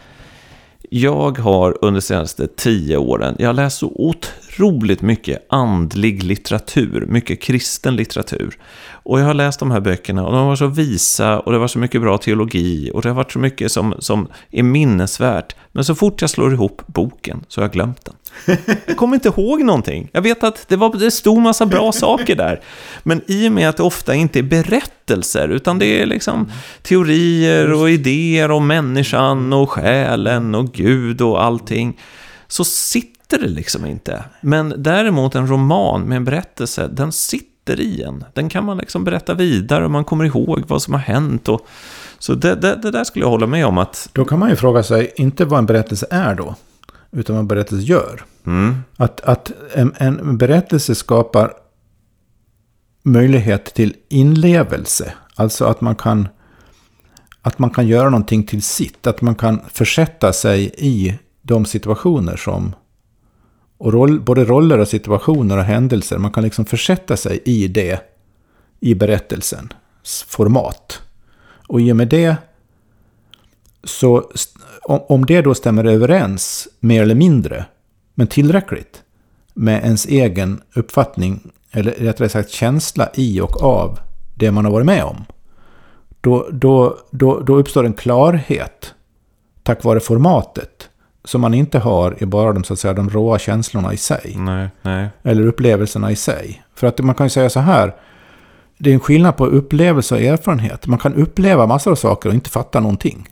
[0.90, 7.06] jag har under de senaste tio åren, jag har läst så otroligt mycket andlig litteratur,
[7.10, 8.58] mycket kristen litteratur.
[9.06, 11.68] Och jag har läst de här böckerna och de var så visa och det var
[11.68, 15.56] så mycket bra teologi och det har varit så mycket som, som är minnesvärt.
[15.72, 18.16] Men så fort jag slår ihop boken så har jag glömt den.
[18.88, 20.10] Jag kommer inte ihåg någonting.
[20.12, 22.62] Jag vet att det, var, det stod massa bra saker där.
[23.04, 26.52] Men i och med att det ofta inte är berättelser, utan det är liksom
[26.82, 32.00] teorier och idéer om människan och själen och Gud och allting,
[32.48, 34.24] så sitter det liksom inte.
[34.42, 38.24] Men däremot en roman med en berättelse, den sitter i en.
[38.34, 41.50] Den kan man liksom berätta vidare och man kommer ihåg vad som har hänt.
[41.50, 41.68] Och,
[42.20, 44.10] så det, det, det där skulle jag hålla med om att...
[44.14, 46.56] Då kan man ju fråga sig, inte vad en berättelse är då,
[47.12, 48.26] utan vad en berättelse gör.
[48.46, 51.54] Mm, Att, att en, en berättelse skapar
[53.04, 55.14] möjlighet till inlevelse.
[55.36, 56.28] Alltså att man kan
[57.42, 59.08] att man kan göra någonting till sitt.
[59.08, 62.76] Att man kan försätta sig i de situationer som...
[63.78, 66.18] Och roll, både roller och situationer och händelser.
[66.18, 68.00] Man kan liksom försätta sig i det
[68.80, 71.02] i berättelsens format.
[71.68, 72.36] Och i och med det
[73.84, 74.32] så
[74.84, 77.66] om, om det då stämmer överens mer eller mindre,
[78.14, 79.04] men tillräckligt
[79.54, 84.00] med ens egen uppfattning, eller rättare sagt känsla i och av
[84.36, 85.26] det man har varit med om.
[86.22, 88.94] Då, då, då, då uppstår en klarhet
[89.64, 90.90] tack vare formatet
[91.26, 94.36] som man inte har i bara de, så att säga, de råa känslorna i sig.
[94.38, 95.10] nej, nej.
[95.24, 96.64] Eller upplevelserna i sig.
[96.76, 97.96] För att man kan ju säga så här.
[98.78, 100.88] Det är en skillnad på upplevelse och erfarenhet.
[100.88, 103.28] Man kan uppleva massor av saker och inte fatta någonting.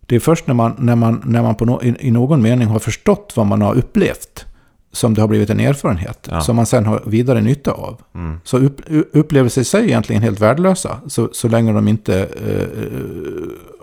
[0.00, 2.68] Det är först när man, när man, när man på no, i, i någon mening
[2.68, 4.46] har förstått vad man har upplevt
[4.92, 6.28] som det har blivit en erfarenhet.
[6.30, 6.40] Ja.
[6.40, 8.00] Som man sen har vidare nytta av.
[8.14, 8.40] Mm.
[8.44, 8.80] Så upp,
[9.12, 11.00] upplevelser i sig är egentligen helt värdelösa.
[11.06, 12.66] Så, så länge de inte eh,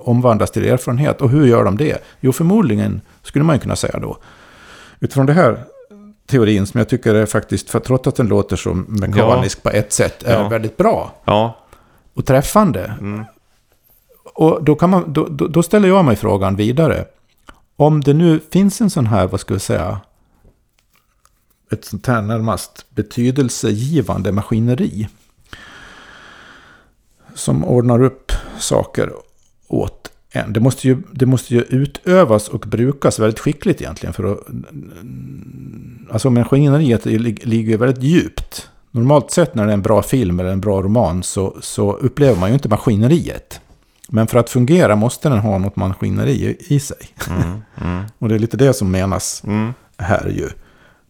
[0.08, 1.22] omvandlas till erfarenhet.
[1.22, 2.04] Och hur gör de det?
[2.20, 4.18] Jo, förmodligen skulle man ju kunna säga då.
[5.00, 5.64] Utifrån det här
[6.28, 9.94] teorin som jag tycker är faktiskt, för trots att den låter så mekanisk på ett
[9.94, 10.48] sätt, är Ja.
[10.48, 11.58] väldigt bra Ja,
[12.14, 12.96] och träffande.
[13.00, 13.26] mm.
[14.34, 17.06] Och då, kan man, då, då, då ställer jag mig frågan vidare.
[17.76, 20.00] Om det nu finns en sån här, vad ska vi säga,
[21.72, 25.08] ett sånt här närmast betydelsegivande maskineri.
[27.34, 29.12] Som ordnar upp saker
[29.74, 30.54] åt en.
[30.54, 34.14] Det måste ju, det måste ju utövas och brukas väldigt skickligt egentligen.
[34.14, 34.40] För att,
[36.12, 38.70] alltså maskineriet lig- ligger ju väldigt djupt.
[38.92, 42.40] Normalt sett när det är en bra film eller en bra roman så, så upplever
[42.40, 43.62] man ju inte maskineriet.
[44.10, 46.98] Men för att fungera måste den ha något maskineri i- i sig.
[47.30, 47.62] Mm.
[47.82, 48.04] Mm.
[48.20, 49.74] Och det är lite det som menas Mm.
[49.98, 50.50] här ju.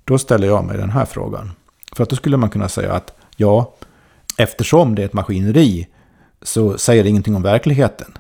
[0.06, 1.52] Då ställer jag mig den här frågan.
[1.96, 3.74] För att då skulle man kunna säga att ja,
[4.38, 5.88] eftersom det är ett maskineri
[6.42, 8.12] så säger det ingenting om verkligheten.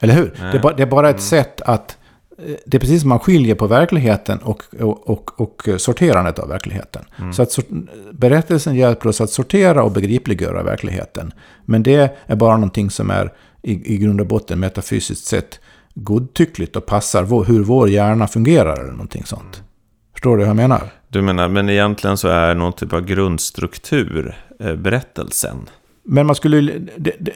[0.00, 0.32] Eller hur?
[0.52, 1.98] Det är, bara, det är bara ett sätt att...
[2.38, 6.48] eh, Det är precis som man skiljer på verkligheten och, och, och, och sorterandet av
[6.48, 7.04] verkligheten.
[7.32, 7.58] Så att
[8.12, 11.32] berättelsen hjälper oss att sortera och begripliggöra verkligheten.
[11.64, 13.32] Men det är bara någonting som är
[13.62, 15.60] i, i grund och botten metafysiskt sett
[15.94, 19.62] godtyckligt och passar vår, hur vår hjärna fungerar eller någonting sånt.
[20.12, 20.82] Förstår du hur jag menar?
[21.08, 25.56] Du menar, men egentligen så är någon typ av grundstruktur eh, berättelsen.
[26.04, 26.60] Men man skulle...
[26.96, 27.32] Det, det,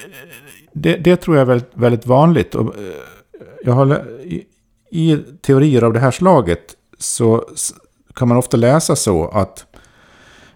[0.72, 2.54] det, det tror jag är väldigt, väldigt vanligt.
[2.54, 2.82] Och, eh,
[3.64, 4.44] jag har, i,
[4.90, 7.44] I teorier av det här slaget så
[8.14, 9.66] kan man ofta läsa så att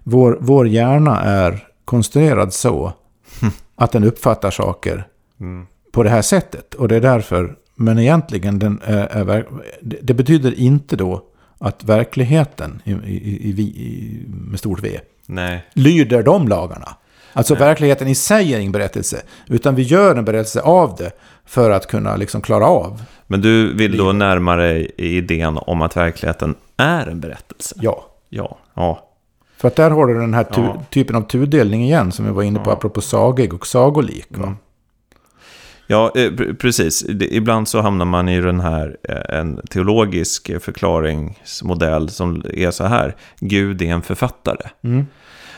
[0.03, 2.93] vår, vår hjärna är konstruerad så
[3.77, 5.09] att den uppfattar saker
[5.41, 5.67] Mm.
[5.93, 6.75] på det här sättet.
[6.75, 9.63] Och det är därför, men egentligen, den är, är, ver-
[10.03, 11.23] det, betyder inte då
[11.59, 16.97] att verkligheten i, i, i, med stort V Nej, lyder de lagarna.
[17.37, 19.23] Alltså verkligheten i sig är ingen berättelse.
[19.49, 21.11] Utan vi gör en berättelse av det
[21.47, 23.03] för att kunna liksom klara av.
[23.27, 27.75] men du vill då närma dig idén om att verkligheten är en berättelse?
[27.81, 28.05] Ja.
[28.29, 28.59] Ja.
[28.75, 29.03] Ja.
[29.57, 30.83] För att där har du den här tu- Ja.
[30.91, 32.75] typen av tudelning igen som vi var inne på Ja.
[32.75, 34.27] apropå sagig och sagolik.
[34.37, 34.57] Mm.
[35.87, 37.05] Ja, eh, pr- precis.
[37.09, 43.17] Ibland så hamnar man i den här, eh, en teologisk förklaringsmodell som är så här.
[43.41, 44.69] Gud är en författare.
[44.85, 45.07] Mm.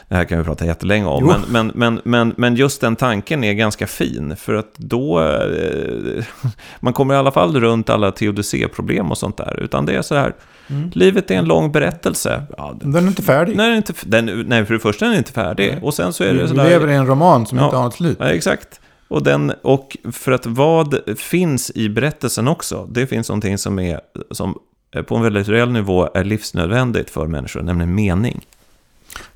[0.08, 1.26] Det här kan vi prata jättelänge om.
[1.26, 4.36] Men, men, men, men, men just den tanken är ganska fin.
[4.36, 5.20] För att då...
[5.20, 6.24] Eh,
[6.80, 9.60] man kommer i alla fall runt alla teodicéproblem och sånt där.
[9.60, 10.34] Utan det är så här.
[10.70, 10.90] Mm.
[10.94, 12.42] Livet är en lång berättelse.
[12.56, 13.56] Ja, den, Den är inte färdig.
[13.56, 15.68] nej, den är inte, den, nej, för det första är den inte färdig.
[15.72, 15.78] Nej.
[15.82, 16.64] Och sen så är vi det vi sådär...
[16.70, 17.64] lever i en roman som Ja.
[17.64, 18.16] inte har något slut.
[18.20, 18.80] Ja, exakt.
[19.08, 24.00] Och, den, och för att vad finns i berättelsen också, det finns någonting som, är,
[24.30, 24.58] som
[25.06, 28.46] på en väldigt reell nivå är livsnödvändigt för människor, nämligen mening.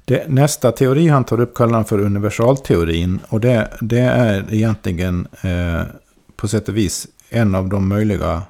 [0.04, 3.20] Det, nästa teori han tar upp kallar han för universalteorin.
[3.28, 5.82] Och det, det är egentligen eh,
[6.36, 8.42] på sätt och vis en av de möjliga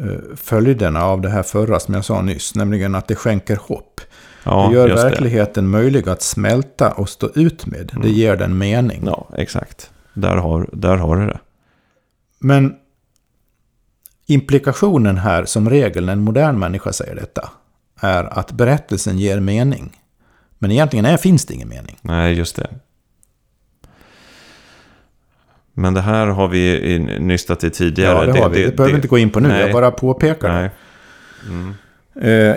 [0.00, 2.54] eh, följderna av det här förra som jag sa nyss.
[2.54, 4.00] Nämligen att det skänker hopp.
[4.44, 7.86] Ja, det gör verkligheten möjlig att smälta och stå ut med.
[7.86, 8.10] Det Mm.
[8.12, 9.02] ger den mening.
[9.06, 9.90] Ja, exakt.
[10.14, 11.38] Där har, där har du det.
[12.38, 12.74] Men
[14.26, 17.50] implikationen här, som regel när en modern människa säger detta,
[18.00, 20.01] är att berättelsen ger mening.
[20.62, 21.98] Men egentligen är, finns det ingen mening.
[22.02, 22.70] Nej, just det.
[25.74, 28.26] Men det här har vi nystat i tidigare.
[28.26, 28.64] Ja, det har vi.
[28.64, 29.48] Det, behöver vi inte gå in på nu.
[29.48, 29.60] nej.
[29.60, 30.54] Jag bara påpekar det.
[30.54, 30.70] Nej.
[31.48, 31.74] Mm.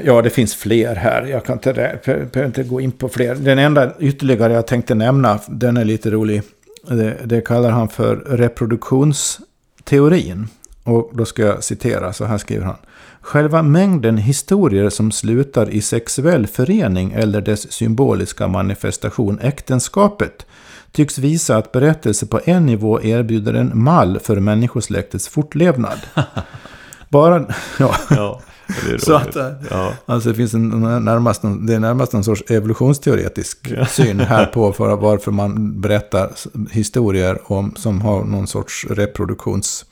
[0.06, 1.26] Ja, det finns fler här.
[1.26, 3.36] Jag kan inte, behöver inte gå in på fler.
[3.36, 6.42] Den enda ytterligare jag tänkte nämna, den är lite rolig.
[6.88, 10.48] Det, det kallar han för reproduktionsteorin.
[10.86, 12.76] Och då ska jag citera, så här skriver han.
[13.22, 20.46] Själva mängden historier som slutar i sexuell förening eller dess symboliska manifestation äktenskapet
[20.92, 26.00] tycks visa att berättelser på en nivå erbjuder en mall för människosläktets fortlevnad.
[27.10, 27.46] Bara,
[27.80, 28.42] ja, Ja,
[28.86, 29.36] det Så att,
[29.70, 29.94] ja.
[30.06, 30.70] Alltså det finns en,
[31.06, 33.86] närmast, det är närmast en sorts evolutionsteoretisk Ja.
[33.90, 36.32] syn här på för varför man berättar
[36.72, 39.86] historier om, som har någon sorts reproduktions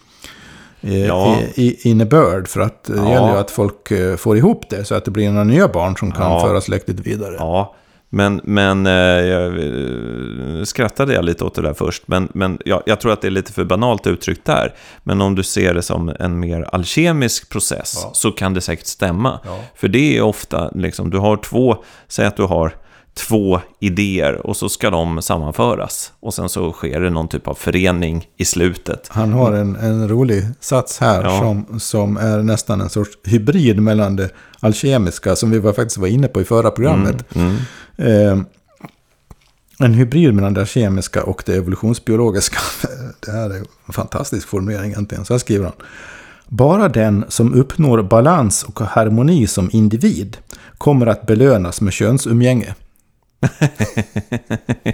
[0.84, 1.38] Ja.
[1.56, 2.48] i, innebörd.
[2.48, 3.10] För att det Ja.
[3.10, 5.98] gäller ju att folk eh, får ihop det så att det blir några nya barn
[5.98, 6.40] som kan Ja.
[6.42, 7.36] föra släktet vidare.
[7.40, 7.76] Ja,
[8.10, 12.04] men, men eh, jag eh, skrattade jag lite åt det där först.
[12.08, 14.74] Men, men jag, jag tror att det är lite för banalt uttryckt där.
[15.04, 18.12] Men om du ser det som en mer alkemisk process Ja.
[18.14, 19.40] så kan det säkert stämma.
[19.76, 21.76] För det är ofta, liksom, du har två,
[22.08, 22.76] säg att du har
[23.14, 26.12] två idéer och så ska de sammanföras.
[26.20, 29.08] Och sen så sker det någon typ av förening i slutet.
[29.12, 31.40] Han har en, en rolig sats här Ja.
[31.40, 36.08] som, som är nästan en sorts hybrid mellan det alkemiska som vi var, faktiskt var
[36.08, 37.36] inne på i förra programmet.
[37.36, 37.56] Mm,
[37.98, 38.40] mm.
[38.40, 38.46] Eh,
[39.80, 42.58] en hybrid mellan det kemiska och det evolutionsbiologiska.
[43.26, 45.26] Det här är en fantastisk formulering egentligen.
[45.26, 45.74] Så här skriver han.
[46.48, 50.38] Bara den som uppnår balans och harmoni som individ
[50.78, 52.76] kommer att belönas med könsumgänge.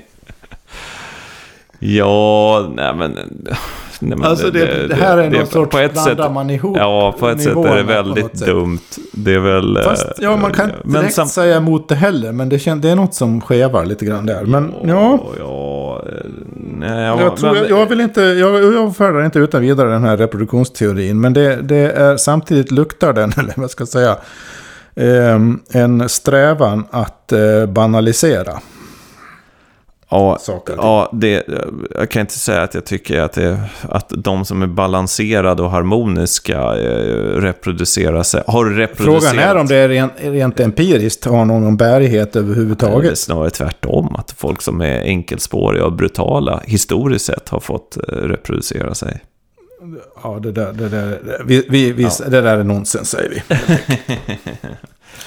[1.82, 3.18] Ja, nej men...
[4.02, 6.78] Nej, men Alltså det, det, här är någon sorts på ett sätt, blandar man ihop
[6.78, 8.48] Ja, på ett sätt är det väldigt sätt.
[8.48, 8.80] dumt.
[9.14, 9.78] Det är väl...
[9.78, 12.32] eh, Fast ja, man kan inte men direkt sam- säga emot det heller.
[12.32, 14.44] Men det, det är något som skevar lite grann där.
[14.46, 16.14] Men ja, ja, eh,
[16.56, 19.90] nej, ja, jag, tror, men- jag, jag vill inte, jag, jag avfärdar inte utan vidare
[19.90, 21.22] den här reproduktionsteorin.
[21.22, 24.18] Men det, det är samtidigt luktar den, eller vad ska jag säga,
[25.74, 28.60] en strävan att eh, banalisera
[30.12, 30.74] Ja, saker.
[30.78, 31.44] ja det,
[31.96, 35.72] jag kan inte säga att jag tycker att, det, att de som är balanserade och
[35.72, 39.24] harmoniska eh, reproducerar sig, har reproducerat.
[39.24, 43.18] Frågan är om det är rent, rent empiriskt har någon bärighet Det är överhuvudtaget.
[43.20, 48.96] snarare tvärtom, att folk som är enkelspåriga och brutala historiskt sett har fått eh, reproducera
[48.96, 49.20] sig.
[50.24, 52.10] Ja, det där, det där, vi, vi, vi, Ja.
[52.30, 53.42] det där är nonsens säger vi.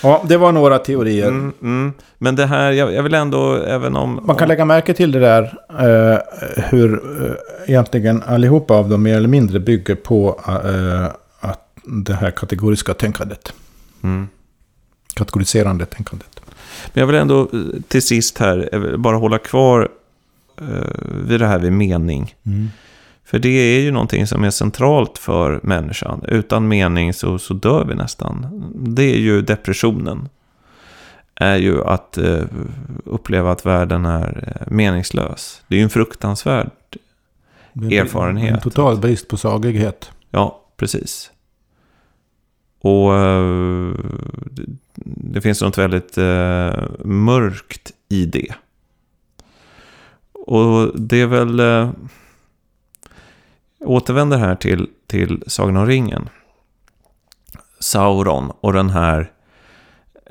[0.02, 1.28] ja, det var några teorier.
[1.28, 1.92] Mm, mm.
[2.18, 4.20] Men det här, jag, jag vill ändå, även om...
[4.24, 6.18] Man kan lägga märke till det där eh,
[6.64, 6.92] hur
[7.24, 7.32] eh,
[7.66, 11.04] egentligen allihopa av dem mer eller mindre bygger på eh,
[11.40, 13.52] att det här kategoriska tänkandet.
[14.02, 14.28] Mm.
[15.14, 16.40] Kategoriserande tänkandet.
[16.92, 19.88] Men jag vill ändå eh, till sist här bara hålla kvar
[20.60, 20.66] eh,
[21.26, 22.34] vid det här vid mening.
[23.32, 26.24] För det är ju någonting som är centralt för människan.
[26.28, 28.64] Utan mening så, så dör vi nästan.
[28.74, 30.28] Det är ju depressionen.
[31.34, 32.44] Är ju att eh,
[33.04, 35.62] uppleva att världen är eh, meningslös.
[35.68, 36.70] Det är ju en fruktansvärd...
[37.72, 38.54] Är Erfarenhet.
[38.54, 40.10] En total brist på saglighet.
[40.30, 41.30] Ja, precis.
[42.80, 43.94] Och eh,
[44.50, 44.62] det,
[45.04, 48.54] det finns något väldigt eh, mörkt i det.
[50.32, 51.60] Och det är väl...
[53.84, 56.28] Återvänder här till, till Sagan om ringen.
[57.80, 59.32] Sauron och den här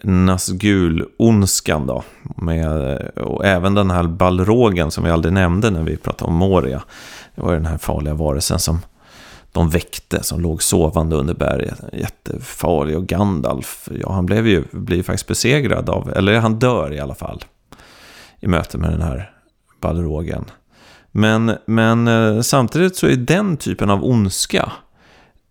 [0.03, 2.03] Nazgul-ondskan då.
[2.35, 6.83] Med, och även den här balrogen som vi aldrig nämnde när vi pratade om Moria.
[7.35, 8.79] Det var den här farliga varelsen som
[9.51, 11.79] de väckte, som låg sovande under berget.
[11.93, 12.97] Jättefarlig.
[12.97, 17.15] Och Gandalf, ja han blev ju blir faktiskt besegrad av, eller han dör i alla
[17.15, 17.43] fall.
[18.39, 19.33] I möte med den här
[19.81, 20.45] balrogen.
[21.11, 24.71] Men, men eh, samtidigt så är den typen av ondska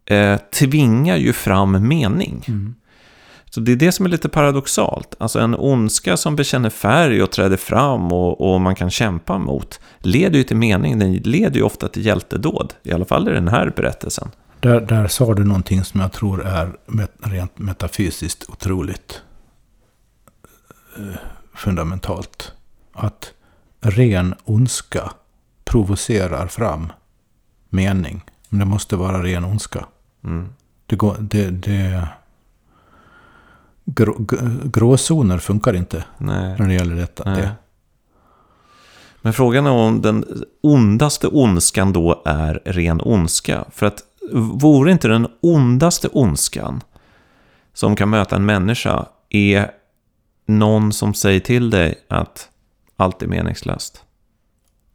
[0.05, 2.45] eh, tvingar ju fram mening.
[3.51, 5.15] Så det är det som är lite paradoxalt.
[5.19, 9.81] Alltså en ondska som bekänner färg och träder fram och, och man kan kämpa mot
[9.99, 10.99] leder ju till mening.
[10.99, 12.75] Den leder ju ofta till hjältedåd.
[12.83, 14.29] I alla fall i den här berättelsen.
[14.61, 19.23] Där, där sa du någonting som jag tror är met, rent metafysiskt otroligt
[20.97, 21.21] eh,
[21.55, 22.53] fundamentalt.
[22.93, 23.33] Att
[23.81, 25.13] ren ondska
[25.71, 26.93] provocerar fram
[27.69, 28.25] mening.
[28.49, 29.87] Men det måste vara ren ondska.
[30.25, 30.49] Mm.
[30.87, 32.09] Det går, det, det,
[33.85, 34.17] grå,
[34.65, 36.57] gråzoner funkar inte Nej.
[36.59, 37.25] när det gäller detta.
[37.25, 37.51] Det.
[39.23, 40.25] Men frågan är om den
[40.63, 43.65] ondaste ondskan då är ren ondska.
[43.71, 44.03] För att
[44.33, 46.81] vore inte den ondaste ondskan
[47.75, 49.71] som kan möta en människa är
[50.47, 52.49] någon som säger till dig att
[52.97, 54.05] allt är meningslöst.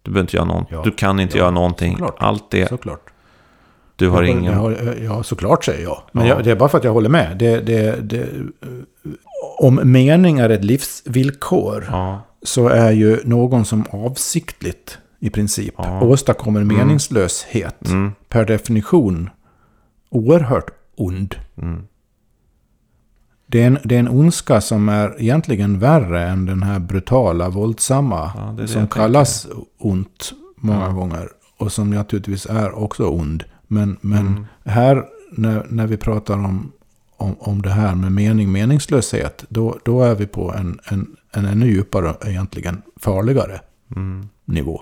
[0.06, 1.92] Du behöver inte göra någon, Ja, du kan inte ja, göra någonting.
[1.92, 2.16] såklart.
[2.20, 3.10] Allt är, Såklart.
[3.96, 4.76] du har ingen...
[5.04, 6.02] Ja, såklart säger jag.
[6.12, 6.36] Men Ja.
[6.36, 7.38] jag, det är bara för att jag håller med.
[7.38, 8.26] Det, det, det,
[9.60, 11.86] om mening är ett livsvillkor
[12.44, 16.02] så är ju någon som avsiktligt i princip Ja.
[16.02, 19.30] åstadkommer meningslöshet mm, per definition
[20.10, 21.36] oerhört ond.
[21.62, 21.88] mm,
[23.48, 27.50] Det är, en, det är en ondska som är egentligen värre än den här brutala,
[27.50, 28.32] våldsamma.
[28.38, 30.92] Ja, det det som kallas ont många Ja.
[30.92, 31.30] gånger.
[31.58, 33.44] Och som naturligtvis är också ond.
[33.68, 34.46] Men, men Mm.
[34.66, 36.72] här, när, när vi pratar om,
[37.18, 39.46] om, om det här med mening, meningslöshet.
[39.50, 43.62] Då, då är vi på en, en, en ännu djupare, egentligen farligare
[43.96, 44.30] mm.
[44.46, 44.82] nivå.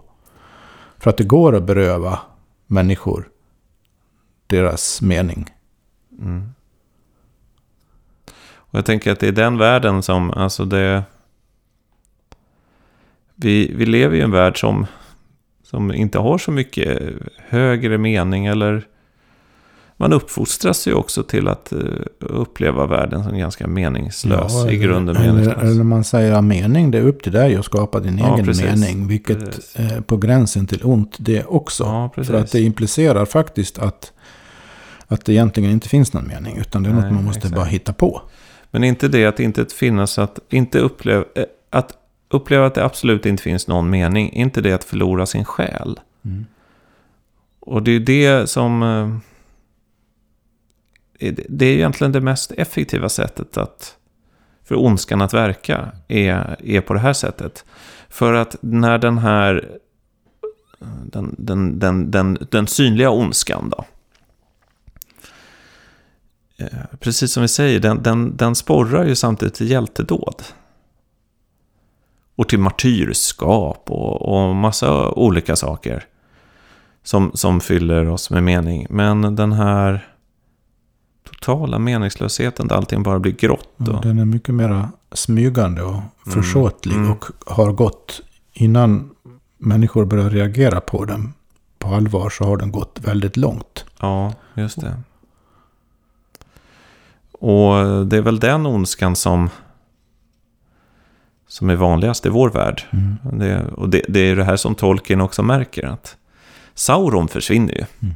[0.97, 2.19] För att det går att beröva
[2.67, 3.27] människor
[4.47, 5.49] deras mening.
[6.21, 6.49] Mm.
[8.73, 11.03] Och jag tänker att det är den världen som, alltså det...
[13.35, 14.85] Vi, vi lever i en värld som,
[15.63, 16.99] som inte har så mycket
[17.49, 18.87] högre mening eller...
[19.97, 21.79] Man uppfostras ju också till att eh,
[22.19, 25.63] uppleva världen som ganska meningslös, i eller- grunden eller, meningslös.
[25.71, 28.45] eller man säger att mening, det är upp till dig att skapa din Ja, egen
[28.45, 28.65] precis.
[28.65, 29.07] mening.
[29.07, 29.75] Vilket Precis.
[29.75, 31.83] är på gränsen till ont det också.
[32.15, 32.23] Ja.
[32.23, 34.11] För att det implicerar faktiskt att,
[35.07, 36.57] att det egentligen inte finns någon mening.
[36.57, 37.55] Utan det är Nej, något man måste exakt.
[37.55, 38.21] bara hitta på.
[38.73, 41.97] Men inte det att inte finnas, att inte uppleva, eh, att
[42.29, 45.99] uppleva att det absolut inte finns någon mening, inte det att förlora sin själ.
[46.25, 46.45] Mm.
[47.59, 48.83] Och det är det som...
[48.83, 49.17] eh,
[51.49, 53.97] Det är egentligen det mest effektiva sättet att,
[54.63, 57.65] för ondskan att verka, är, är på det här sättet.
[58.09, 59.69] För att när den här...
[61.05, 63.85] Den, den, den, den, den synliga ondskan då.
[66.71, 70.43] Eh, Precis som vi säger, den, den, den sporrar ju samtidigt till hjältedåd.
[72.35, 76.05] Och till martyrskap och, och massa olika saker
[77.03, 78.87] som, som fyller oss med mening.
[78.89, 80.07] Men den här
[81.23, 83.69] totala meningslösheten där allting bara blir grått.
[83.77, 86.01] Ja, Och, den är mycket mer smygande och
[86.33, 86.95] försåtlig.
[86.95, 87.11] Mm.
[87.11, 88.21] Och har gått
[88.53, 89.09] innan
[89.57, 91.33] människor börjar reagera på den
[91.79, 93.85] på allvar så har den gått väldigt långt.
[93.99, 94.97] ja, just det.
[97.43, 99.49] Och det är väl den ondskan som,
[101.47, 102.81] som är vanligast i vår värld.
[102.91, 103.39] Mm.
[103.39, 105.85] Det, och det, det är det här som Tolkien också märker.
[105.85, 106.17] att
[106.73, 107.85] Sauron försvinner ju.
[107.99, 108.15] Mm.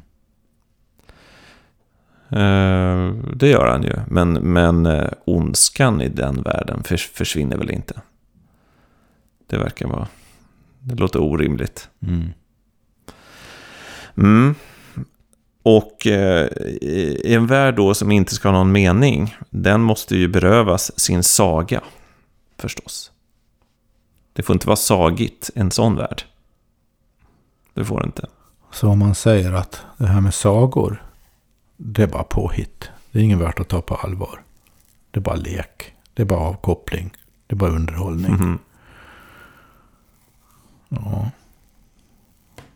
[2.29, 3.95] Eh, det gör han ju.
[4.07, 8.01] Men, men eh, ondskan i den världen förs, försvinner väl inte.
[9.47, 10.07] Det verkar vara...
[10.79, 11.89] Det låter orimligt.
[14.15, 14.55] Mm.
[15.67, 15.77] Mm.
[15.77, 16.49] Och eh,
[17.33, 21.81] en värld då som inte ska ha någon mening, den måste ju berövas sin saga,
[22.57, 23.11] förstås.
[24.33, 26.23] Det får inte vara sagigt, en sån värld.
[27.73, 28.27] Det får det inte.
[28.71, 31.03] Så om man säger att det här med sagor,
[31.77, 32.89] det är bara påhitt.
[33.11, 34.41] Det är ingen värt att ta på allvar.
[35.11, 35.93] Det är bara lek.
[36.13, 37.11] Det är bara avkoppling.
[37.47, 38.31] Det är bara underhållning.
[38.31, 38.59] Mhm.
[40.89, 41.31] Ja.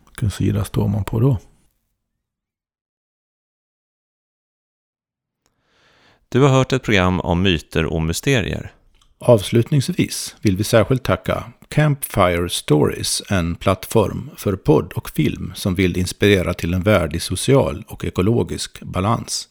[0.08, 1.38] Vilken sida står man på då?
[6.32, 8.72] Du har hört ett program om myter och mysterier.
[9.18, 15.96] Avslutningsvis vill vi särskilt tacka Campfire Stories, en plattform för podd och film som vill
[15.96, 19.48] inspirera till en värld i social och ekologisk balans.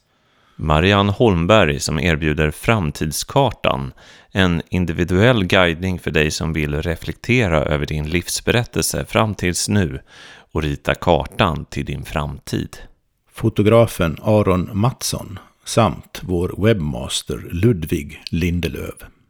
[0.56, 3.94] Marianne Holmberg som erbjuder Framtidskartan,
[4.32, 10.00] en individuell guidning för dig som vill reflektera över din livsberättelse fram tills nu
[10.52, 12.78] och rita kartan till din framtid.
[13.34, 15.40] Fotografen Aron Mattsson
[15.72, 19.21] samt vår webbmaster Ludvig Lindelöv.